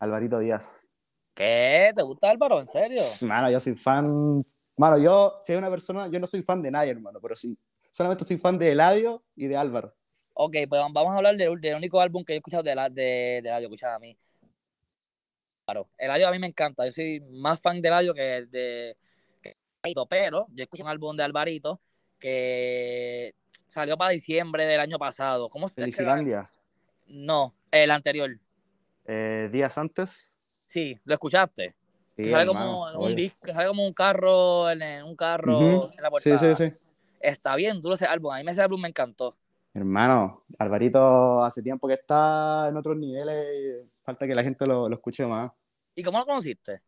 Alvarito 0.00 0.40
Díaz. 0.40 0.88
¿Qué? 1.34 1.92
¿Te 1.94 2.02
gusta 2.02 2.28
Álvaro? 2.28 2.58
¿En 2.58 2.66
serio? 2.66 3.00
Mano, 3.28 3.50
yo 3.50 3.60
soy 3.60 3.76
fan. 3.76 4.44
Mano, 4.76 4.98
yo, 4.98 5.38
si 5.40 5.52
hay 5.52 5.58
una 5.58 5.70
persona, 5.70 6.08
yo 6.08 6.18
no 6.18 6.26
soy 6.26 6.42
fan 6.42 6.60
de 6.62 6.72
nadie, 6.72 6.90
hermano, 6.90 7.20
pero 7.22 7.36
sí. 7.36 7.56
Solamente 7.92 8.24
soy 8.24 8.38
fan 8.38 8.58
de 8.58 8.72
Eladio 8.72 9.22
y 9.36 9.46
de 9.46 9.56
Álvaro. 9.56 9.94
Ok, 10.34 10.56
pues 10.68 10.80
vamos 10.92 11.14
a 11.14 11.16
hablar 11.16 11.36
del, 11.36 11.50
único 11.76 12.00
álbum 12.00 12.24
que 12.24 12.32
yo 12.32 12.34
he 12.34 12.38
escuchado 12.38 12.64
de, 12.64 12.74
la, 12.74 12.88
de, 12.88 13.40
de 13.40 13.48
Eladio, 13.48 13.68
escuchado 13.68 13.94
a 13.94 13.98
mí. 14.00 14.18
Claro, 15.68 15.86
Eladio 15.98 16.28
a 16.28 16.30
mí 16.30 16.38
me 16.38 16.46
encanta. 16.46 16.86
Yo 16.86 16.92
soy 16.92 17.20
más 17.30 17.60
fan 17.60 17.82
de 17.82 17.88
Eladio 17.88 18.14
que 18.14 18.46
de. 18.50 18.96
pero 20.08 20.46
yo 20.48 20.62
escuché 20.62 20.82
un 20.82 20.88
álbum 20.88 21.14
de 21.14 21.22
Alvarito 21.22 21.78
que 22.18 23.34
salió 23.66 23.98
para 23.98 24.12
diciembre 24.12 24.64
del 24.64 24.80
año 24.80 24.98
pasado. 24.98 25.50
¿Cómo 25.50 25.68
se 25.68 25.86
llama? 25.90 26.50
No, 27.08 27.54
el 27.70 27.90
anterior. 27.90 28.30
Eh, 29.04 29.50
días 29.52 29.76
antes. 29.76 30.32
Sí, 30.64 30.98
¿lo 31.04 31.12
escuchaste? 31.12 31.74
Sí, 32.16 32.22
que 32.22 32.30
sale 32.30 32.46
como 32.46 32.90
un 32.90 33.14
disco, 33.14 33.38
que 33.42 33.52
sale 33.52 33.68
como 33.68 33.84
un 33.84 33.92
carro 33.92 34.70
en 34.70 35.02
un 35.02 35.16
carro 35.16 35.90
en 35.92 36.02
la 36.02 36.08
portada. 36.08 36.38
Sí, 36.38 36.54
sí, 36.54 36.70
sí. 36.70 36.76
Está 37.20 37.56
bien 37.56 37.82
duro 37.82 37.94
ese 37.94 38.06
álbum. 38.06 38.32
A 38.32 38.42
mí 38.42 38.50
ese 38.50 38.62
álbum 38.62 38.80
me 38.80 38.88
encantó. 38.88 39.36
Hermano, 39.74 40.44
Alvarito 40.58 41.42
hace 41.44 41.62
tiempo 41.62 41.86
que 41.86 41.94
está 41.94 42.68
en 42.68 42.76
otros 42.76 42.96
niveles. 42.96 43.88
Falta 44.02 44.26
que 44.26 44.34
la 44.34 44.42
gente 44.42 44.66
lo, 44.66 44.88
lo 44.88 44.96
escuche 44.96 45.26
más. 45.26 45.50
¿Y 45.94 46.02
cómo 46.02 46.18
lo 46.18 46.26
conociste? 46.26 46.80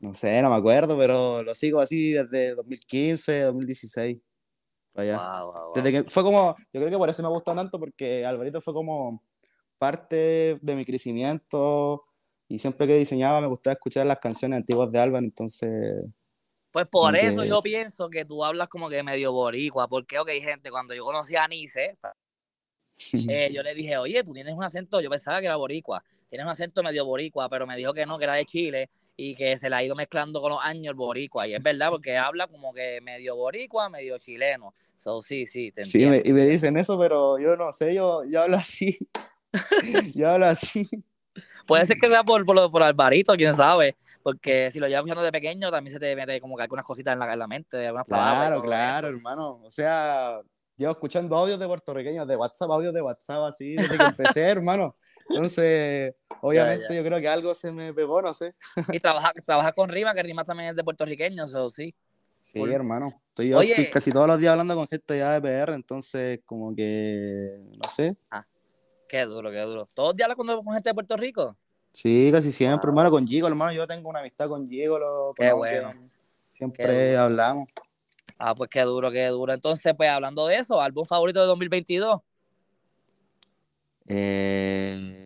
No 0.00 0.14
sé, 0.14 0.40
no 0.42 0.50
me 0.50 0.56
acuerdo, 0.56 0.96
pero 0.96 1.42
lo 1.42 1.54
sigo 1.54 1.80
así 1.80 2.12
desde 2.12 2.54
2015, 2.54 3.40
2016. 3.42 4.18
Desde 5.74 5.92
que 5.92 6.10
fue 6.10 6.22
como, 6.22 6.56
yo 6.72 6.80
creo 6.80 6.90
que 6.90 6.98
por 6.98 7.08
eso 7.08 7.22
me 7.22 7.28
gustó 7.28 7.54
tanto, 7.54 7.78
porque 7.78 8.24
Alvarito 8.24 8.60
fue 8.60 8.74
como 8.74 9.22
parte 9.78 10.58
de 10.60 10.76
mi 10.76 10.84
crecimiento 10.84 12.04
y 12.48 12.58
siempre 12.58 12.86
que 12.86 12.96
diseñaba 12.96 13.40
me 13.40 13.46
gustaba 13.46 13.74
escuchar 13.74 14.06
las 14.06 14.18
canciones 14.18 14.58
antiguas 14.58 14.90
de 14.90 14.98
Álvaro, 14.98 15.24
entonces... 15.24 16.04
Pues 16.78 16.86
por 16.90 17.16
eso 17.16 17.44
yo 17.44 17.60
pienso 17.60 18.08
que 18.08 18.24
tú 18.24 18.44
hablas 18.44 18.68
como 18.68 18.88
que 18.88 19.02
medio 19.02 19.32
boricua, 19.32 19.88
porque, 19.88 20.16
ok, 20.16 20.28
gente, 20.40 20.70
cuando 20.70 20.94
yo 20.94 21.04
conocí 21.04 21.34
a 21.34 21.48
Nice, 21.48 21.96
eh, 23.28 23.50
yo 23.52 23.64
le 23.64 23.74
dije, 23.74 23.96
oye, 23.96 24.22
tú 24.22 24.32
tienes 24.32 24.54
un 24.54 24.62
acento, 24.62 25.00
yo 25.00 25.10
pensaba 25.10 25.40
que 25.40 25.46
era 25.46 25.56
boricua, 25.56 26.04
tienes 26.30 26.44
un 26.44 26.52
acento 26.52 26.84
medio 26.84 27.04
boricua, 27.04 27.48
pero 27.48 27.66
me 27.66 27.76
dijo 27.76 27.92
que 27.92 28.06
no, 28.06 28.16
que 28.16 28.24
era 28.24 28.34
de 28.34 28.44
Chile, 28.44 28.90
y 29.16 29.34
que 29.34 29.58
se 29.58 29.68
le 29.68 29.74
ha 29.74 29.82
ido 29.82 29.96
mezclando 29.96 30.40
con 30.40 30.52
los 30.52 30.60
años 30.62 30.92
el 30.92 30.94
boricua, 30.94 31.48
y 31.48 31.54
es 31.54 31.62
verdad, 31.64 31.90
porque 31.90 32.16
habla 32.16 32.46
como 32.46 32.72
que 32.72 33.00
medio 33.00 33.34
boricua, 33.34 33.88
medio 33.88 34.16
chileno, 34.18 34.72
so, 34.94 35.20
sí, 35.20 35.46
sí, 35.46 35.72
te 35.72 35.82
Sí, 35.82 36.04
y 36.04 36.32
me 36.32 36.46
dicen 36.46 36.76
eso, 36.76 36.96
pero 36.96 37.40
yo 37.40 37.56
no 37.56 37.72
sé, 37.72 37.92
yo, 37.92 38.22
yo 38.22 38.42
hablo 38.42 38.56
así, 38.56 38.96
yo 40.14 40.30
hablo 40.30 40.46
así. 40.46 40.88
Puede 41.66 41.86
ser 41.86 41.98
que 41.98 42.08
sea 42.08 42.22
por, 42.22 42.46
por, 42.46 42.70
por 42.70 42.82
Alvarito, 42.84 43.34
quién 43.34 43.52
sabe. 43.52 43.96
Porque 44.22 44.70
si 44.70 44.80
lo 44.80 44.86
llevas 44.86 45.00
escuchando 45.00 45.22
de 45.22 45.32
pequeño, 45.32 45.70
también 45.70 45.92
se 45.92 46.00
te 46.00 46.14
mete 46.14 46.40
como 46.40 46.56
que 46.56 46.62
algunas 46.62 46.84
cositas 46.84 47.12
en 47.12 47.18
la, 47.20 47.32
en 47.32 47.38
la 47.38 47.46
mente, 47.46 47.86
algunas 47.86 48.06
Claro, 48.06 48.62
claro, 48.62 49.08
hermano. 49.08 49.60
O 49.64 49.70
sea, 49.70 50.40
llevo 50.76 50.92
escuchando 50.92 51.36
audios 51.36 51.58
de 51.58 51.66
puertorriqueños, 51.66 52.26
de 52.26 52.36
WhatsApp, 52.36 52.70
audios 52.70 52.94
de 52.94 53.02
WhatsApp, 53.02 53.44
así, 53.44 53.74
desde 53.74 53.96
que 53.96 54.04
empecé, 54.04 54.40
hermano. 54.48 54.96
Entonces, 55.28 56.14
obviamente, 56.40 56.96
yo 56.96 57.04
creo 57.04 57.20
que 57.20 57.28
algo 57.28 57.54
se 57.54 57.70
me 57.70 57.92
pegó, 57.92 58.22
no 58.22 58.32
sé. 58.32 58.54
Y 58.92 59.00
trabaja, 59.00 59.32
trabaja 59.44 59.72
con 59.72 59.88
Rima, 59.88 60.14
que 60.14 60.22
Rima 60.22 60.44
también 60.44 60.70
es 60.70 60.76
de 60.76 60.84
puertorriqueño, 60.84 61.44
eso 61.44 61.68
sí. 61.68 61.94
Sí, 62.40 62.60
hermano. 62.62 63.12
Estoy, 63.28 63.48
yo 63.48 63.60
estoy 63.60 63.90
casi 63.90 64.10
todos 64.12 64.26
los 64.26 64.38
días 64.38 64.52
hablando 64.52 64.74
con 64.74 64.86
gente 64.86 65.18
ya 65.18 65.38
de 65.38 65.40
PR, 65.40 65.74
entonces, 65.74 66.40
como 66.46 66.74
que, 66.74 67.58
no 67.60 67.90
sé. 67.90 68.16
Ah. 68.30 68.46
Qué 69.08 69.24
duro, 69.24 69.50
qué 69.50 69.60
duro. 69.60 69.86
¿Todos 69.94 70.10
los 70.10 70.16
días 70.16 70.28
hablas 70.28 70.36
con 70.36 70.74
gente 70.74 70.90
de 70.90 70.94
Puerto 70.94 71.16
Rico? 71.16 71.56
Sí, 72.00 72.30
casi 72.32 72.52
siempre, 72.52 72.90
hermano, 72.90 73.10
con 73.10 73.26
Gigo, 73.26 73.48
hermano. 73.48 73.72
Yo 73.72 73.84
tengo 73.84 74.08
una 74.08 74.20
amistad 74.20 74.48
con 74.48 74.68
Gigo. 74.68 75.00
Lo, 75.00 75.34
qué 75.36 75.50
bueno. 75.52 75.90
Siempre 76.56 77.16
hablamos. 77.16 77.68
Ah, 78.38 78.54
pues 78.54 78.70
qué 78.70 78.82
duro, 78.82 79.10
qué 79.10 79.26
duro. 79.26 79.52
Entonces, 79.52 79.94
pues 79.96 80.08
hablando 80.08 80.46
de 80.46 80.58
eso, 80.58 80.80
¿álbum 80.80 81.04
favorito 81.04 81.40
de 81.40 81.46
2022? 81.46 82.20
Eh... 84.06 85.24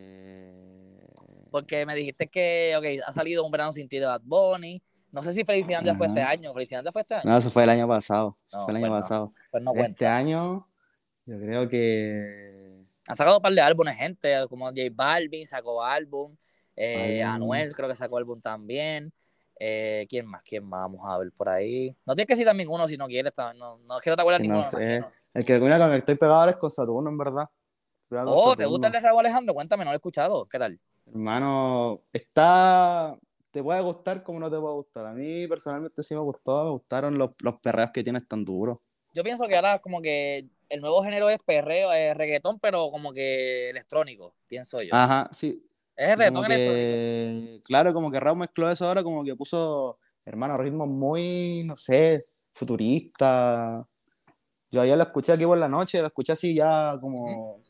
Porque 1.51 1.85
me 1.85 1.95
dijiste 1.95 2.29
que, 2.29 2.75
ok, 2.79 2.87
ha 3.07 3.13
salido 3.13 3.45
Un 3.45 3.51
verano 3.51 3.73
sin 3.73 3.87
ti 3.87 3.99
de 3.99 4.07
Bad 4.07 4.23
Bunny. 4.25 4.83
No 5.11 5.23
sé 5.23 5.35
si 5.35 5.45
Felicidad 5.45 5.85
fue 5.99 6.07
este 6.07 6.23
año. 6.23 6.55
¿Felicidad 6.55 6.83
fue 6.91 7.03
este 7.03 7.17
año? 7.17 7.25
No, 7.27 7.37
eso 7.37 7.51
fue 7.51 7.65
el 7.65 7.71
año 7.71 7.87
pasado. 7.87 8.39
Eso 8.47 8.63
fue 8.63 8.71
el 8.71 8.77
año 8.79 8.89
pues 8.89 9.03
pasado. 9.03 9.35
Pues 9.51 9.63
no 9.63 9.75
este 9.75 10.07
año, 10.07 10.67
yo 11.27 11.39
creo 11.39 11.69
que 11.69 12.63
han 13.07 13.17
sacado 13.17 13.37
un 13.37 13.43
par 13.43 13.53
de 13.53 13.61
álbumes, 13.61 13.95
gente, 13.97 14.47
como 14.49 14.67
J 14.69 14.81
Balvin 14.91 15.47
sacó 15.47 15.85
álbum, 15.85 16.35
eh, 16.77 17.23
Anuel 17.23 17.75
creo 17.75 17.89
que 17.89 17.97
sacó 17.97 18.19
álbum 18.19 18.41
también. 18.41 19.13
Eh, 19.59 20.07
¿Quién 20.09 20.27
más? 20.27 20.43
¿Quién 20.43 20.65
más? 20.65 20.83
Vamos 20.83 21.01
a 21.05 21.19
ver 21.19 21.31
por 21.33 21.49
ahí. 21.49 21.95
No 22.05 22.15
tienes 22.15 22.27
que 22.27 22.37
citar 22.37 22.55
ninguno 22.55 22.89
si 22.89 22.97
no 22.97 23.07
quieres. 23.07 23.33
No, 23.37 23.79
no 23.79 23.99
es 23.99 24.07
no 24.07 24.17
te 24.17 24.21
acuerdas 24.21 24.41
ninguno. 24.41 24.65
El 25.35 25.45
que 25.47 25.59
con 25.59 25.73
el 25.73 25.91
que 25.91 25.97
estoy 25.99 26.15
pegado 26.17 26.47
es 26.47 26.57
con 26.57 26.71
Saturno, 26.71 27.09
en 27.09 27.19
verdad. 27.19 27.49
Oh, 28.11 28.55
¿te 28.57 28.67
gusta 28.67 28.89
el 28.89 28.93
de 28.93 29.01
Raúl 29.01 29.21
Alejandro? 29.21 29.55
Cuéntame, 29.55 29.85
no 29.85 29.91
lo 29.91 29.95
he 29.95 29.97
escuchado. 29.97 30.47
¿Qué 30.47 30.59
tal? 30.59 30.79
Hermano, 31.07 32.03
está. 32.13 33.19
Te 33.51 33.63
puede 33.63 33.81
gustar 33.83 34.23
como 34.23 34.41
no 34.41 34.51
te 34.51 34.59
puede 34.59 34.75
gustar. 34.75 35.07
A 35.07 35.13
mí 35.13 35.47
personalmente 35.47 36.03
sí 36.03 36.15
me 36.15 36.21
gustó, 36.21 36.65
me 36.65 36.71
gustaron 36.71 37.19
los, 37.19 37.31
los 37.43 37.55
perreos 37.61 37.91
que 37.91 38.03
tienes 38.03 38.27
tan 38.27 38.45
duros. 38.45 38.79
Yo 39.15 39.23
pienso 39.23 39.47
que 39.47 39.57
ahora 39.57 39.79
como 39.79 40.01
que 40.01 40.49
el 40.71 40.81
nuevo 40.81 41.03
género 41.03 41.29
es 41.29 41.43
perreo, 41.43 41.93
es 41.93 42.17
reggaetón, 42.17 42.59
pero 42.61 42.91
como 42.91 43.13
que 43.13 43.69
electrónico, 43.69 44.35
pienso 44.47 44.81
yo. 44.81 44.89
Ajá, 44.93 45.29
sí. 45.33 45.63
Es 46.03 46.19
electrónico. 46.19 47.63
Claro, 47.65 47.93
como 47.93 48.11
que 48.11 48.19
Raúl 48.19 48.39
mezcló 48.39 48.69
eso 48.69 48.87
ahora, 48.87 49.05
como 49.05 49.23
que 49.23 49.37
puso, 49.37 49.99
hermano, 50.25 50.57
ritmos 50.57 50.89
muy, 50.89 51.63
no 51.65 51.77
sé, 51.77 52.27
futurista. 52.53 53.87
Yo 54.71 54.81
ayer 54.81 54.97
lo 54.97 55.05
escuché 55.05 55.33
aquí 55.33 55.45
por 55.45 55.59
la 55.59 55.69
noche, 55.69 56.01
lo 56.01 56.09
escuché 56.09 56.33
así 56.33 56.55
ya 56.55 56.99
como... 57.01 57.61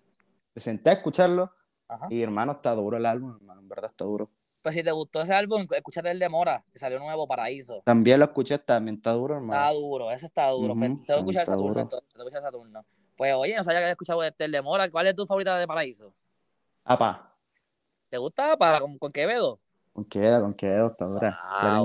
Me 0.54 0.60
senté 0.60 0.90
a 0.90 0.94
escucharlo 0.94 1.50
y 2.08 2.22
hermano, 2.22 2.52
está 2.52 2.74
duro 2.74 2.96
el 2.96 3.04
álbum, 3.04 3.36
hermano, 3.36 3.60
en 3.60 3.68
verdad 3.68 3.90
está 3.90 4.04
duro. 4.04 4.30
Pues 4.62 4.74
si 4.74 4.82
te 4.82 4.92
gustó 4.92 5.20
ese 5.20 5.34
álbum, 5.34 5.66
escúchate 5.70 6.10
el 6.10 6.18
de 6.18 6.28
Mora, 6.28 6.64
que 6.72 6.78
salió 6.78 6.98
nuevo, 6.98 7.26
Paraíso. 7.26 7.82
También 7.84 8.18
lo 8.18 8.26
escuché, 8.26 8.58
también 8.58 8.96
está 8.96 9.12
duro, 9.12 9.34
hermano. 9.34 9.60
Está 9.60 9.72
duro, 9.72 10.10
ese 10.10 10.26
está 10.26 10.48
duro. 10.48 10.74
Pues, 10.74 10.90
tengo 10.90 11.04
que 11.06 11.14
escuchar 11.14 11.46
Saturno, 11.46 11.80
entonces, 11.80 12.08
tengo 12.12 12.24
que 12.24 12.28
escuchar 12.30 12.42
Saturno. 12.42 12.84
Pues 13.16 13.34
oye, 13.34 13.56
no 13.56 13.62
sabía 13.62 13.80
que 13.80 13.84
había 13.84 13.92
escuchado 13.92 14.22
este 14.22 14.44
el 14.44 14.52
de 14.52 14.62
Mora. 14.62 14.90
¿Cuál 14.90 15.06
es 15.08 15.16
tu 15.16 15.26
favorita 15.26 15.58
de 15.58 15.66
Paraíso? 15.66 16.14
Apa. 16.84 17.31
¿Te 18.12 18.18
gusta 18.18 18.52
Apa? 18.52 18.78
¿Con, 18.78 18.98
con 18.98 19.10
Quevedo? 19.10 19.58
Con 19.94 20.04
Quevedo, 20.04 20.42
con 20.42 20.52
Quevedo, 20.52 20.88
está 20.88 21.06
dura. 21.06 21.40
Ah, 21.42 21.82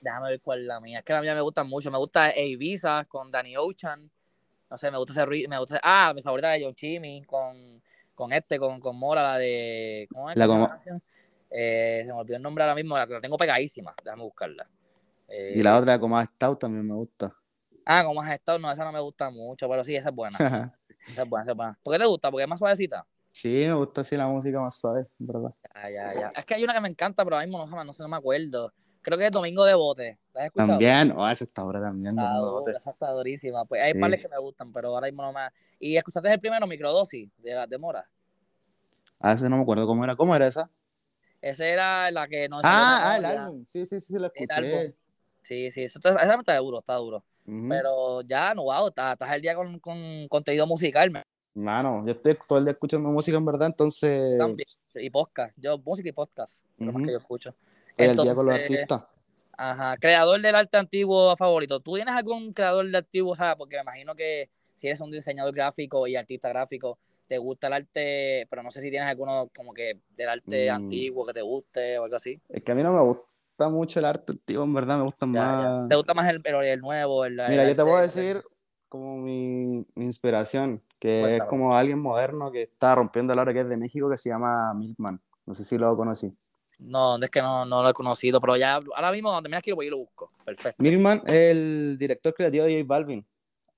déjame 0.00 0.30
ver 0.30 0.40
cuál 0.40 0.60
es 0.60 0.66
la 0.66 0.80
mía. 0.80 1.00
Es 1.00 1.04
que 1.04 1.12
la 1.12 1.20
mía 1.20 1.34
me 1.34 1.42
gusta 1.42 1.62
mucho. 1.64 1.90
Me 1.90 1.98
gusta 1.98 2.34
Ibiza 2.34 3.04
con 3.04 3.30
Danny 3.30 3.54
Ocean. 3.54 4.10
No 4.70 4.78
sé, 4.78 4.90
me 4.90 4.96
gusta 4.96 5.12
ese 5.12 5.46
me 5.46 5.58
gusta 5.58 5.78
Ah, 5.82 6.12
mi 6.14 6.22
favorita 6.22 6.48
de 6.48 6.64
John 6.64 6.74
Chimmy 6.74 7.24
con, 7.24 7.82
con 8.14 8.32
este, 8.32 8.58
con, 8.58 8.80
con 8.80 8.96
Mora, 8.96 9.22
la 9.22 9.36
de. 9.36 10.08
¿Cómo 10.10 10.30
es? 10.30 10.36
La, 10.38 10.46
la 10.46 10.78
eh, 11.50 12.04
se 12.06 12.10
me 12.10 12.18
olvidó 12.18 12.36
el 12.38 12.42
nombre 12.42 12.64
ahora 12.64 12.74
mismo, 12.74 12.96
la, 12.96 13.06
tengo 13.20 13.36
pegadísima, 13.36 13.94
déjame 14.02 14.22
buscarla. 14.22 14.66
y 15.28 15.62
la 15.62 15.76
eh, 15.76 15.78
otra, 15.78 16.00
como 16.00 16.16
has 16.16 16.24
estado, 16.24 16.56
también 16.56 16.88
me 16.88 16.94
gusta. 16.94 17.36
Ah, 17.84 18.02
como 18.02 18.22
has 18.22 18.32
estado, 18.32 18.58
no, 18.58 18.72
esa 18.72 18.82
no 18.82 18.92
me 18.92 19.00
gusta 19.00 19.28
mucho, 19.28 19.68
pero 19.68 19.84
sí, 19.84 19.94
esa 19.94 20.08
es 20.08 20.14
buena. 20.14 20.38
esa 21.06 21.22
es 21.22 21.28
buena, 21.28 21.42
esa 21.42 21.50
es 21.50 21.56
buena. 21.56 21.78
¿Por 21.82 21.92
qué 21.92 21.98
te 21.98 22.06
gusta? 22.06 22.30
Porque 22.30 22.44
es 22.44 22.48
más 22.48 22.58
suavecita. 22.58 23.06
Sí, 23.34 23.64
me 23.66 23.74
gusta 23.74 24.02
así 24.02 24.16
la 24.16 24.28
música 24.28 24.60
más 24.60 24.76
suave, 24.76 25.08
verdad. 25.18 25.52
Ya, 25.74 25.90
ya, 25.90 26.14
ya. 26.14 26.32
Es 26.36 26.44
que 26.44 26.54
hay 26.54 26.62
una 26.62 26.72
que 26.72 26.80
me 26.80 26.88
encanta, 26.88 27.24
pero 27.24 27.34
ahora 27.34 27.44
mismo 27.44 27.66
no, 27.66 27.84
no 27.84 27.92
sé, 27.92 28.04
no 28.04 28.08
me 28.08 28.16
acuerdo. 28.16 28.72
Creo 29.02 29.18
que 29.18 29.26
es 29.26 29.32
Domingo 29.32 29.64
de 29.64 29.74
Bote. 29.74 30.20
¿La 30.32 30.42
has 30.42 30.46
escuchado? 30.46 30.70
También, 30.70 31.12
oh, 31.16 31.28
esa 31.28 31.42
está 31.42 31.62
ahora 31.62 31.80
también. 31.80 32.16
Está 32.16 32.32
dura, 32.36 32.76
esa 32.76 32.90
está 32.92 33.10
durísima. 33.10 33.64
Pues 33.64 33.84
hay 33.84 33.92
sí. 33.92 34.22
que 34.22 34.28
me 34.28 34.38
gustan, 34.38 34.72
pero 34.72 34.90
ahora 34.90 35.08
mismo 35.08 35.24
no 35.24 35.32
me. 35.32 35.48
¿Y 35.80 35.96
escuchaste 35.96 36.32
el 36.32 36.38
primero, 36.38 36.64
Microdosis, 36.68 37.28
de, 37.38 37.66
de 37.68 37.78
Mora? 37.78 38.08
Ah, 39.18 39.32
ese 39.32 39.48
no 39.48 39.56
me 39.56 39.62
acuerdo 39.62 39.88
cómo 39.88 40.04
era. 40.04 40.14
¿Cómo 40.14 40.36
era 40.36 40.46
esa? 40.46 40.70
Esa 41.42 41.66
era 41.66 42.10
la 42.12 42.28
que 42.28 42.48
no 42.48 42.60
Ah, 42.62 43.00
ah 43.02 43.18
el 43.18 43.24
álbum. 43.24 43.64
Sí, 43.66 43.84
sí, 43.84 44.00
sí, 44.00 44.14
lo 44.14 44.28
escuché. 44.28 44.94
Sí, 45.42 45.72
sí, 45.72 45.82
esa 45.82 45.98
está 45.98 46.56
duro, 46.58 46.78
está 46.78 46.94
duro. 46.94 47.24
Pero 47.44 48.22
ya, 48.22 48.54
no, 48.54 48.62
wow, 48.62 48.86
estás, 48.86 49.18
el 49.32 49.42
día 49.42 49.56
con, 49.56 49.80
con 49.80 50.28
contenido 50.28 50.68
musical. 50.68 51.10
Mano, 51.54 52.04
yo 52.04 52.12
estoy 52.12 52.36
todo 52.48 52.58
el 52.58 52.64
día 52.64 52.72
escuchando 52.72 53.08
música 53.10 53.36
en 53.36 53.44
verdad, 53.44 53.68
entonces. 53.68 54.36
También. 54.38 54.66
Y 54.94 55.08
podcast. 55.08 55.56
Yo, 55.56 55.78
música 55.78 56.08
y 56.08 56.12
podcast. 56.12 56.64
Uh 56.78 56.86
-huh. 56.86 57.06
que 57.06 57.12
yo 57.12 57.18
escucho. 57.18 57.54
Estoy 57.96 58.08
el 58.08 58.22
día 58.24 58.34
con 58.34 58.46
los 58.46 58.54
artistas. 58.56 59.04
Ajá. 59.56 59.96
Creador 59.98 60.40
del 60.40 60.54
arte 60.54 60.76
antiguo 60.76 61.36
favorito. 61.36 61.78
¿Tú 61.78 61.94
tienes 61.94 62.14
algún 62.14 62.52
creador 62.52 62.90
de 62.90 62.98
antiguo? 62.98 63.36
¿sabes? 63.36 63.54
Porque 63.56 63.76
me 63.76 63.82
imagino 63.82 64.16
que 64.16 64.50
si 64.74 64.88
eres 64.88 65.00
un 65.00 65.12
diseñador 65.12 65.54
gráfico 65.54 66.08
y 66.08 66.16
artista 66.16 66.48
gráfico, 66.48 66.98
te 67.28 67.38
gusta 67.38 67.68
el 67.68 67.72
arte, 67.74 68.46
pero 68.50 68.64
no 68.64 68.72
sé 68.72 68.80
si 68.80 68.90
tienes 68.90 69.08
alguno 69.08 69.48
como 69.56 69.72
que 69.72 70.00
del 70.16 70.28
arte 70.28 70.70
mm. 70.70 70.74
antiguo 70.74 71.24
que 71.24 71.32
te 71.32 71.42
guste 71.42 71.98
o 71.98 72.04
algo 72.04 72.16
así. 72.16 72.40
Es 72.48 72.64
que 72.64 72.72
a 72.72 72.74
mí 72.74 72.82
no 72.82 72.92
me 72.92 73.00
gusta 73.00 73.68
mucho 73.68 74.00
el 74.00 74.06
arte 74.06 74.32
antiguo, 74.32 74.64
en 74.64 74.74
verdad, 74.74 74.98
me 74.98 75.04
gusta 75.04 75.24
más. 75.24 75.62
Ya. 75.62 75.88
¿Te 75.88 75.94
gusta 75.94 76.14
más 76.14 76.28
el, 76.28 76.42
el, 76.44 76.54
el 76.64 76.80
nuevo? 76.80 77.24
El, 77.24 77.40
Mira, 77.48 77.66
yo 77.68 77.76
te 77.76 77.82
voy 77.82 77.98
a 77.98 78.02
decir 78.02 78.42
como 78.94 79.16
mi, 79.16 79.84
mi 79.96 80.04
inspiración, 80.04 80.80
que 81.00 81.20
Cuéntame. 81.20 81.36
es 81.38 81.42
como 81.50 81.74
alguien 81.74 81.98
moderno 81.98 82.52
que 82.52 82.62
está 82.62 82.94
rompiendo 82.94 83.32
el 83.32 83.40
arte 83.40 83.52
que 83.52 83.58
es 83.58 83.68
de 83.68 83.76
México, 83.76 84.08
que 84.08 84.16
se 84.16 84.28
llama 84.28 84.72
Milkman. 84.72 85.20
No 85.46 85.52
sé 85.52 85.64
si 85.64 85.76
lo 85.76 85.96
conocí. 85.96 86.32
No, 86.78 87.16
es 87.20 87.28
que 87.28 87.42
no, 87.42 87.64
no 87.64 87.82
lo 87.82 87.88
he 87.88 87.92
conocido, 87.92 88.40
pero 88.40 88.56
ya 88.56 88.74
ahora 88.76 89.10
mismo 89.10 89.32
cuando 89.32 89.50
me 89.50 89.60
quiero 89.60 89.74
voy 89.74 89.88
y 89.88 89.90
lo 89.90 89.98
busco. 89.98 90.30
Perfecto. 90.44 90.80
Milkman 90.80 91.22
es 91.26 91.32
el 91.32 91.96
director 91.98 92.32
creativo 92.34 92.66
de 92.66 92.82
J 92.82 92.84
Balvin. 92.86 93.26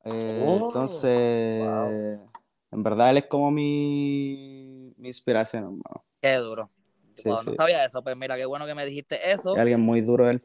Eh, 0.04 0.44
oh, 0.46 0.66
entonces, 0.66 1.64
wow. 1.64 2.30
En 2.72 2.82
verdad, 2.82 3.08
él 3.08 3.16
es 3.16 3.24
como 3.24 3.50
mi, 3.50 4.92
mi 4.98 5.08
inspiración, 5.08 5.62
hermano. 5.62 6.04
Qué 6.20 6.34
duro. 6.34 6.68
Sí, 7.14 7.30
wow, 7.30 7.38
sí. 7.38 7.48
No 7.48 7.52
sabía 7.54 7.86
eso, 7.86 8.02
pues 8.02 8.14
mira, 8.18 8.36
qué 8.36 8.44
bueno 8.44 8.66
que 8.66 8.74
me 8.74 8.84
dijiste 8.84 9.32
eso. 9.32 9.54
Es 9.54 9.60
alguien 9.62 9.80
muy 9.80 10.02
duro 10.02 10.28
él. 10.28 10.42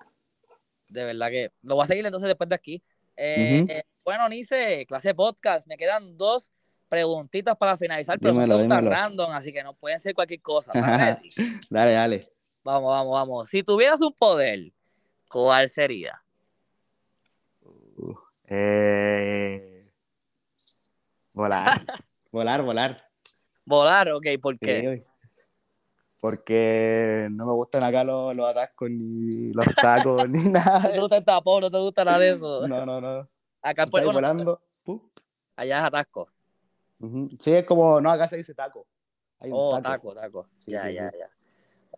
De 0.87 1.03
verdad 1.03 1.29
que 1.29 1.51
lo 1.61 1.75
voy 1.75 1.83
a 1.83 1.87
seguir 1.87 2.05
entonces 2.05 2.29
después 2.29 2.47
de 2.47 2.55
aquí. 2.55 2.81
Eh, 3.17 3.63
uh 3.63 3.65
-huh. 3.65 3.71
eh, 3.71 3.83
bueno, 4.03 4.27
Nice, 4.29 4.85
clase 4.87 5.13
podcast, 5.13 5.67
me 5.67 5.77
quedan 5.77 6.17
dos 6.17 6.51
preguntitas 6.89 7.55
para 7.57 7.77
finalizar, 7.77 8.19
pero 8.19 8.33
dímelo, 8.33 8.57
son 8.57 8.67
preguntas 8.67 8.99
random, 8.99 9.31
así 9.31 9.53
que 9.53 9.63
no 9.63 9.73
pueden 9.73 9.99
ser 9.99 10.13
cualquier 10.13 10.41
cosa. 10.41 10.71
dale, 11.69 11.91
dale. 11.93 12.33
Vamos, 12.63 12.89
vamos, 12.89 13.13
vamos. 13.13 13.49
Si 13.49 13.63
tuvieras 13.63 14.01
un 14.01 14.13
poder, 14.13 14.71
¿cuál 15.29 15.69
sería? 15.69 16.21
Uh, 17.61 18.15
Eh, 18.47 19.83
volar. 21.33 21.81
volar, 22.31 22.61
volar. 22.61 23.09
Volar, 23.65 24.11
ok, 24.11 24.25
¿por 24.41 24.59
qué? 24.59 25.05
porque 26.21 27.27
no 27.31 27.47
me 27.47 27.53
gustan 27.53 27.83
acá 27.83 28.03
los, 28.03 28.37
los 28.37 28.47
atascos, 28.47 28.91
ni 28.91 29.51
los 29.53 29.65
tacos, 29.81 30.29
ni 30.29 30.43
nada. 30.49 30.79
No 30.79 30.89
te 30.91 30.99
gusta 30.99 31.17
el 31.17 31.25
tapón, 31.25 31.61
no 31.61 31.71
te 31.71 31.79
gusta 31.79 32.05
nada 32.05 32.19
de 32.19 32.29
eso. 32.29 32.67
No, 32.67 32.85
no, 32.85 33.01
no. 33.01 33.27
Acá 33.61 33.85
pues, 33.85 34.05
volando. 34.05 34.61
Allá 35.55 35.79
es 35.79 35.83
atasco. 35.83 36.29
Sí, 37.39 37.51
es 37.51 37.65
como, 37.65 37.99
no, 37.99 38.09
acá 38.11 38.27
se 38.27 38.37
dice 38.37 38.53
taco. 38.53 38.85
oh, 39.39 39.79
taco, 39.81 40.13
taco. 40.13 40.47
ya, 40.67 40.89
ya, 40.89 41.11
ya. 41.11 41.29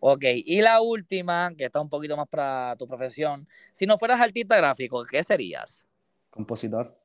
Ok, 0.06 0.24
y 0.24 0.62
la 0.62 0.82
última, 0.82 1.54
que 1.58 1.66
está 1.66 1.80
un 1.80 1.90
poquito 1.90 2.18
más 2.18 2.28
para 2.28 2.76
tu 2.78 2.88
profesión. 2.88 3.48
Si 3.72 3.86
no 3.86 3.98
fueras 3.98 4.20
artista 4.20 4.58
gráfico, 4.58 5.04
¿qué 5.10 5.24
serías? 5.24 5.86
Compositor. 6.30 6.98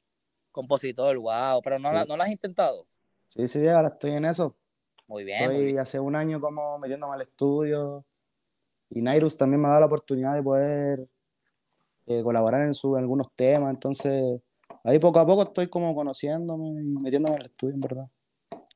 Compositor, 0.50 1.16
wow. 1.16 1.60
Pero 1.62 1.78
no, 1.78 1.92
¿no 2.04 2.16
lo 2.16 2.22
has 2.22 2.30
intentado? 2.30 2.86
Sí, 3.26 3.46
sí, 3.46 3.68
ahora 3.68 3.88
estoy 3.88 4.12
en 4.12 4.24
eso. 4.24 4.56
Muy 5.06 5.22
bien. 5.22 5.42
Estoy 5.42 5.78
hace 5.78 6.00
un 6.00 6.16
año 6.16 6.40
como 6.40 6.78
metiéndome 6.78 7.14
al 7.14 7.22
estudio. 7.22 8.04
Y 8.90 9.00
Nairus 9.00 9.36
también 9.36 9.60
me 9.60 9.68
ha 9.68 9.70
dado 9.70 9.80
la 9.80 9.86
oportunidad 9.86 10.34
de 10.34 10.42
poder 10.42 11.08
eh, 12.06 12.22
colaborar 12.22 12.62
en, 12.62 12.74
su, 12.74 12.96
algunos 12.96 13.28
temas. 13.36 13.74
Entonces, 13.74 14.40
ahí 14.84 14.98
poco 14.98 15.18
a 15.20 15.26
poco 15.26 15.42
estoy 15.42 15.68
como 15.68 15.94
conociéndome 15.94 16.68
y 16.68 17.02
metiéndome 17.02 17.36
al 17.36 17.46
estudio, 17.46 17.74
en 17.74 17.80
verdad. 17.80 18.08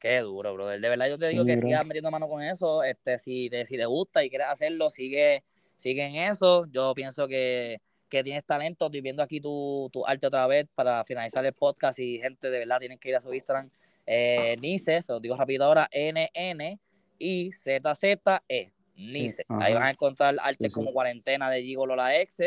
Qué 0.00 0.18
duro, 0.18 0.52
brother. 0.54 0.80
De 0.80 0.88
verdad 0.88 1.08
yo 1.08 1.16
te 1.16 1.28
digo 1.28 1.44
que 1.44 1.58
sigas 1.58 1.86
metiendo 1.86 2.10
mano 2.10 2.28
con 2.28 2.42
eso. 2.42 2.82
Este, 2.82 3.18
si 3.18 3.48
te, 3.48 3.64
si 3.66 3.76
te 3.76 3.86
gusta 3.86 4.24
y 4.24 4.30
quieres 4.30 4.48
hacerlo, 4.50 4.90
sigue, 4.90 5.44
sigue 5.76 6.04
en 6.04 6.16
eso. 6.16 6.66
Yo 6.66 6.92
pienso 6.92 7.28
que, 7.28 7.80
que 8.08 8.24
tienes 8.24 8.44
talento. 8.44 8.86
Estoy 8.86 9.00
viendo 9.00 9.22
aquí 9.22 9.40
tu, 9.40 9.88
tu, 9.92 10.04
arte 10.04 10.26
otra 10.26 10.46
vez 10.48 10.66
para 10.74 11.04
finalizar 11.04 11.46
el 11.46 11.52
podcast 11.52 12.00
y 12.00 12.18
gente 12.18 12.50
de 12.50 12.58
verdad 12.58 12.80
tienen 12.80 12.98
que 12.98 13.10
ir 13.10 13.16
a 13.16 13.20
su 13.20 13.32
Instagram. 13.32 13.70
Eh, 14.04 14.56
Nice, 14.60 15.02
se 15.02 15.12
lo 15.12 15.20
digo 15.20 15.36
rápido 15.36 15.66
ahora, 15.66 15.88
N-N 15.92 16.80
y 17.18 17.52
Z-Z-E. 17.52 18.72
Nice. 18.96 19.44
Ahí 19.48 19.72
vas 19.72 19.84
a 19.84 19.90
encontrar 19.90 20.34
arte 20.42 20.68
como 20.70 20.92
Cuarentena 20.92 21.48
de 21.48 21.62
Gigolo 21.62 21.94
la 21.94 22.20
Ex. 22.20 22.38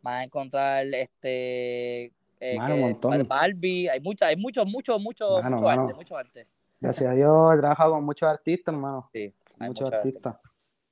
Vas 0.00 0.20
a 0.20 0.24
encontrar 0.24 0.86
este 0.86 2.12
eh, 2.52 3.24
Barbie. 3.26 3.88
Hay 3.88 4.00
mucha, 4.00 4.26
hay 4.26 4.36
mucho, 4.36 4.64
mucho, 4.66 4.98
mucho, 4.98 5.40
mucho 5.42 5.68
arte, 5.68 5.94
mucho 5.94 6.16
arte. 6.16 6.46
Gracias 6.80 7.10
a 7.10 7.14
Dios 7.14 7.54
he 7.54 7.58
trabajado 7.58 7.92
con 7.92 8.04
muchos 8.04 8.28
artistas, 8.28 8.74
hermano. 8.74 9.08
Sí, 9.12 9.34
muchos 9.58 9.90
artistas. 9.90 10.36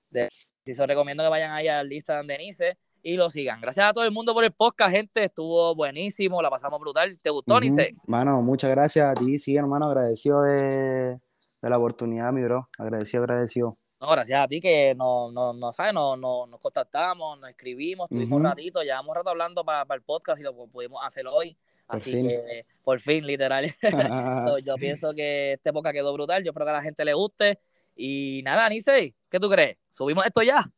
De, 0.08 0.28
si 0.64 0.74
se 0.74 0.86
recomiendo 0.86 1.22
que 1.22 1.28
vayan 1.28 1.52
ahí 1.52 1.68
al 1.68 1.92
Instagram 1.92 2.26
de 2.26 2.38
Nice 2.38 2.78
y 3.02 3.16
lo 3.16 3.28
sigan. 3.28 3.60
Gracias 3.60 3.86
a 3.86 3.92
todo 3.92 4.04
el 4.04 4.12
mundo 4.12 4.32
por 4.32 4.44
el 4.44 4.52
podcast, 4.52 4.94
gente. 4.94 5.24
Estuvo 5.24 5.74
buenísimo, 5.74 6.40
la 6.40 6.48
pasamos 6.48 6.80
brutal. 6.80 7.18
¿Te 7.20 7.30
gustó, 7.30 7.60
Nice? 7.60 7.94
Mano, 8.06 8.40
muchas 8.40 8.70
gracias 8.70 9.06
a 9.06 9.14
ti, 9.14 9.38
sí, 9.38 9.56
hermano. 9.56 9.86
Agradecido 9.86 10.42
de, 10.42 11.18
la 11.60 11.78
oportunidad, 11.78 12.32
mi 12.32 12.42
bro. 12.42 12.68
Agradecido, 12.78 13.24
agradecido. 13.24 13.76
No, 14.02 14.10
gracias 14.10 14.44
a 14.44 14.48
ti 14.48 14.60
que 14.60 14.96
nos, 14.96 15.32
no, 15.32 15.52
no, 15.52 15.72
¿sabes? 15.72 15.94
Nos, 15.94 16.18
nos, 16.18 16.60
contactamos, 16.60 17.38
nos 17.38 17.48
escribimos, 17.48 18.10
estuvimos 18.10 18.36
un 18.36 18.42
ratito, 18.42 18.82
llevamos 18.82 19.10
un 19.10 19.14
rato 19.14 19.30
hablando 19.30 19.64
para 19.64 19.94
el 19.94 20.02
podcast 20.02 20.40
y 20.40 20.42
lo 20.42 20.66
pudimos 20.66 21.00
hacer 21.06 21.24
hoy. 21.28 21.56
Así 21.86 22.10
que, 22.10 22.66
por 22.82 22.98
fin, 22.98 23.24
literal. 23.24 23.72
yo 24.64 24.74
pienso 24.74 25.14
que 25.14 25.52
esta 25.52 25.70
época 25.70 25.92
quedó 25.92 26.12
brutal. 26.14 26.42
Yo 26.42 26.50
espero 26.50 26.66
que 26.66 26.70
a 26.70 26.74
la 26.74 26.82
gente 26.82 27.04
le 27.04 27.14
guste. 27.14 27.60
Y 27.94 28.40
nada, 28.44 28.68
Nice, 28.68 29.14
¿qué 29.30 29.38
tú 29.38 29.48
crees? 29.48 29.76
¿Subimos 29.90 30.26
esto 30.26 30.42
ya? 30.42 30.68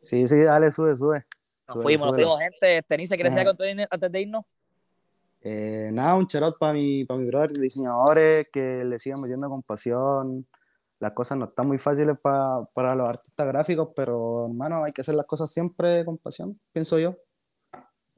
Sí, 0.00 0.26
sí, 0.26 0.40
dale, 0.40 0.72
sube, 0.72 0.96
sube. 0.96 1.24
Nos 1.68 1.84
fuimos, 1.84 2.08
nos 2.08 2.16
fuimos, 2.16 2.40
gente. 2.40 2.78
Este, 2.78 2.96
Nice, 2.96 3.14
¿quieres 3.14 3.32
decir 3.32 3.86
antes 3.90 4.10
de 4.10 4.20
irnos? 4.20 4.44
Eh, 5.40 5.90
nada, 5.92 6.16
un 6.16 6.26
charot 6.26 6.58
para 6.58 6.72
mi, 6.72 7.04
para 7.04 7.20
mi 7.20 7.26
brother, 7.26 7.52
diseñadores, 7.52 8.50
que 8.50 8.82
le 8.84 8.98
sigan 8.98 9.20
metiendo 9.20 9.48
con 9.48 9.62
pasión. 9.62 10.48
Las 11.02 11.14
cosas 11.14 11.36
no 11.36 11.46
están 11.46 11.66
muy 11.66 11.78
fáciles 11.78 12.16
para 12.20 12.94
los 12.94 13.08
artistas 13.08 13.46
gráficos, 13.48 13.88
pero 13.96 14.46
hermano, 14.46 14.84
hay 14.84 14.92
que 14.92 15.00
hacer 15.00 15.16
las 15.16 15.26
cosas 15.26 15.50
siempre 15.50 16.04
con 16.04 16.16
pasión, 16.16 16.60
pienso 16.72 16.96
yo. 16.96 17.16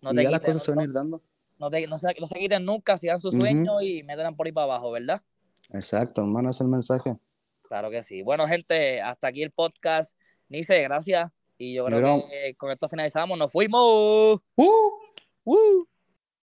No 0.02 0.12
y 0.12 0.22
ya 0.22 0.30
las 0.30 0.40
cosas 0.40 0.62
se 0.62 0.70
van 0.72 0.80
a 0.80 0.84
ir 0.84 0.92
dando 0.92 1.22
no, 1.58 1.70
no, 1.70 1.98
se, 1.98 2.14
no 2.20 2.26
se 2.26 2.34
quiten 2.34 2.62
nunca, 2.62 2.98
sigan 2.98 3.18
sus 3.18 3.34
sueños 3.34 3.82
y 3.82 4.02
metan 4.02 4.36
por 4.36 4.46
ahí 4.46 4.52
para 4.52 4.64
abajo, 4.64 4.90
¿verdad? 4.90 5.22
Exacto, 5.72 6.20
hermano, 6.20 6.50
es 6.50 6.60
el 6.60 6.68
mensaje. 6.68 7.16
Claro 7.62 7.90
que 7.90 8.02
sí. 8.02 8.22
Bueno, 8.22 8.46
gente, 8.46 9.00
hasta 9.00 9.28
aquí 9.28 9.42
el 9.42 9.50
podcast. 9.50 10.14
Nice, 10.50 10.82
gracias. 10.82 11.32
Y 11.56 11.72
yo 11.72 11.86
creo 11.86 12.26
que 12.28 12.54
con 12.56 12.70
esto 12.70 12.86
finalizamos. 12.86 13.38
Nos 13.38 13.50
fuimos. 13.50 14.40
¡Uh! 14.56 14.90
¡Uh! 15.44 15.86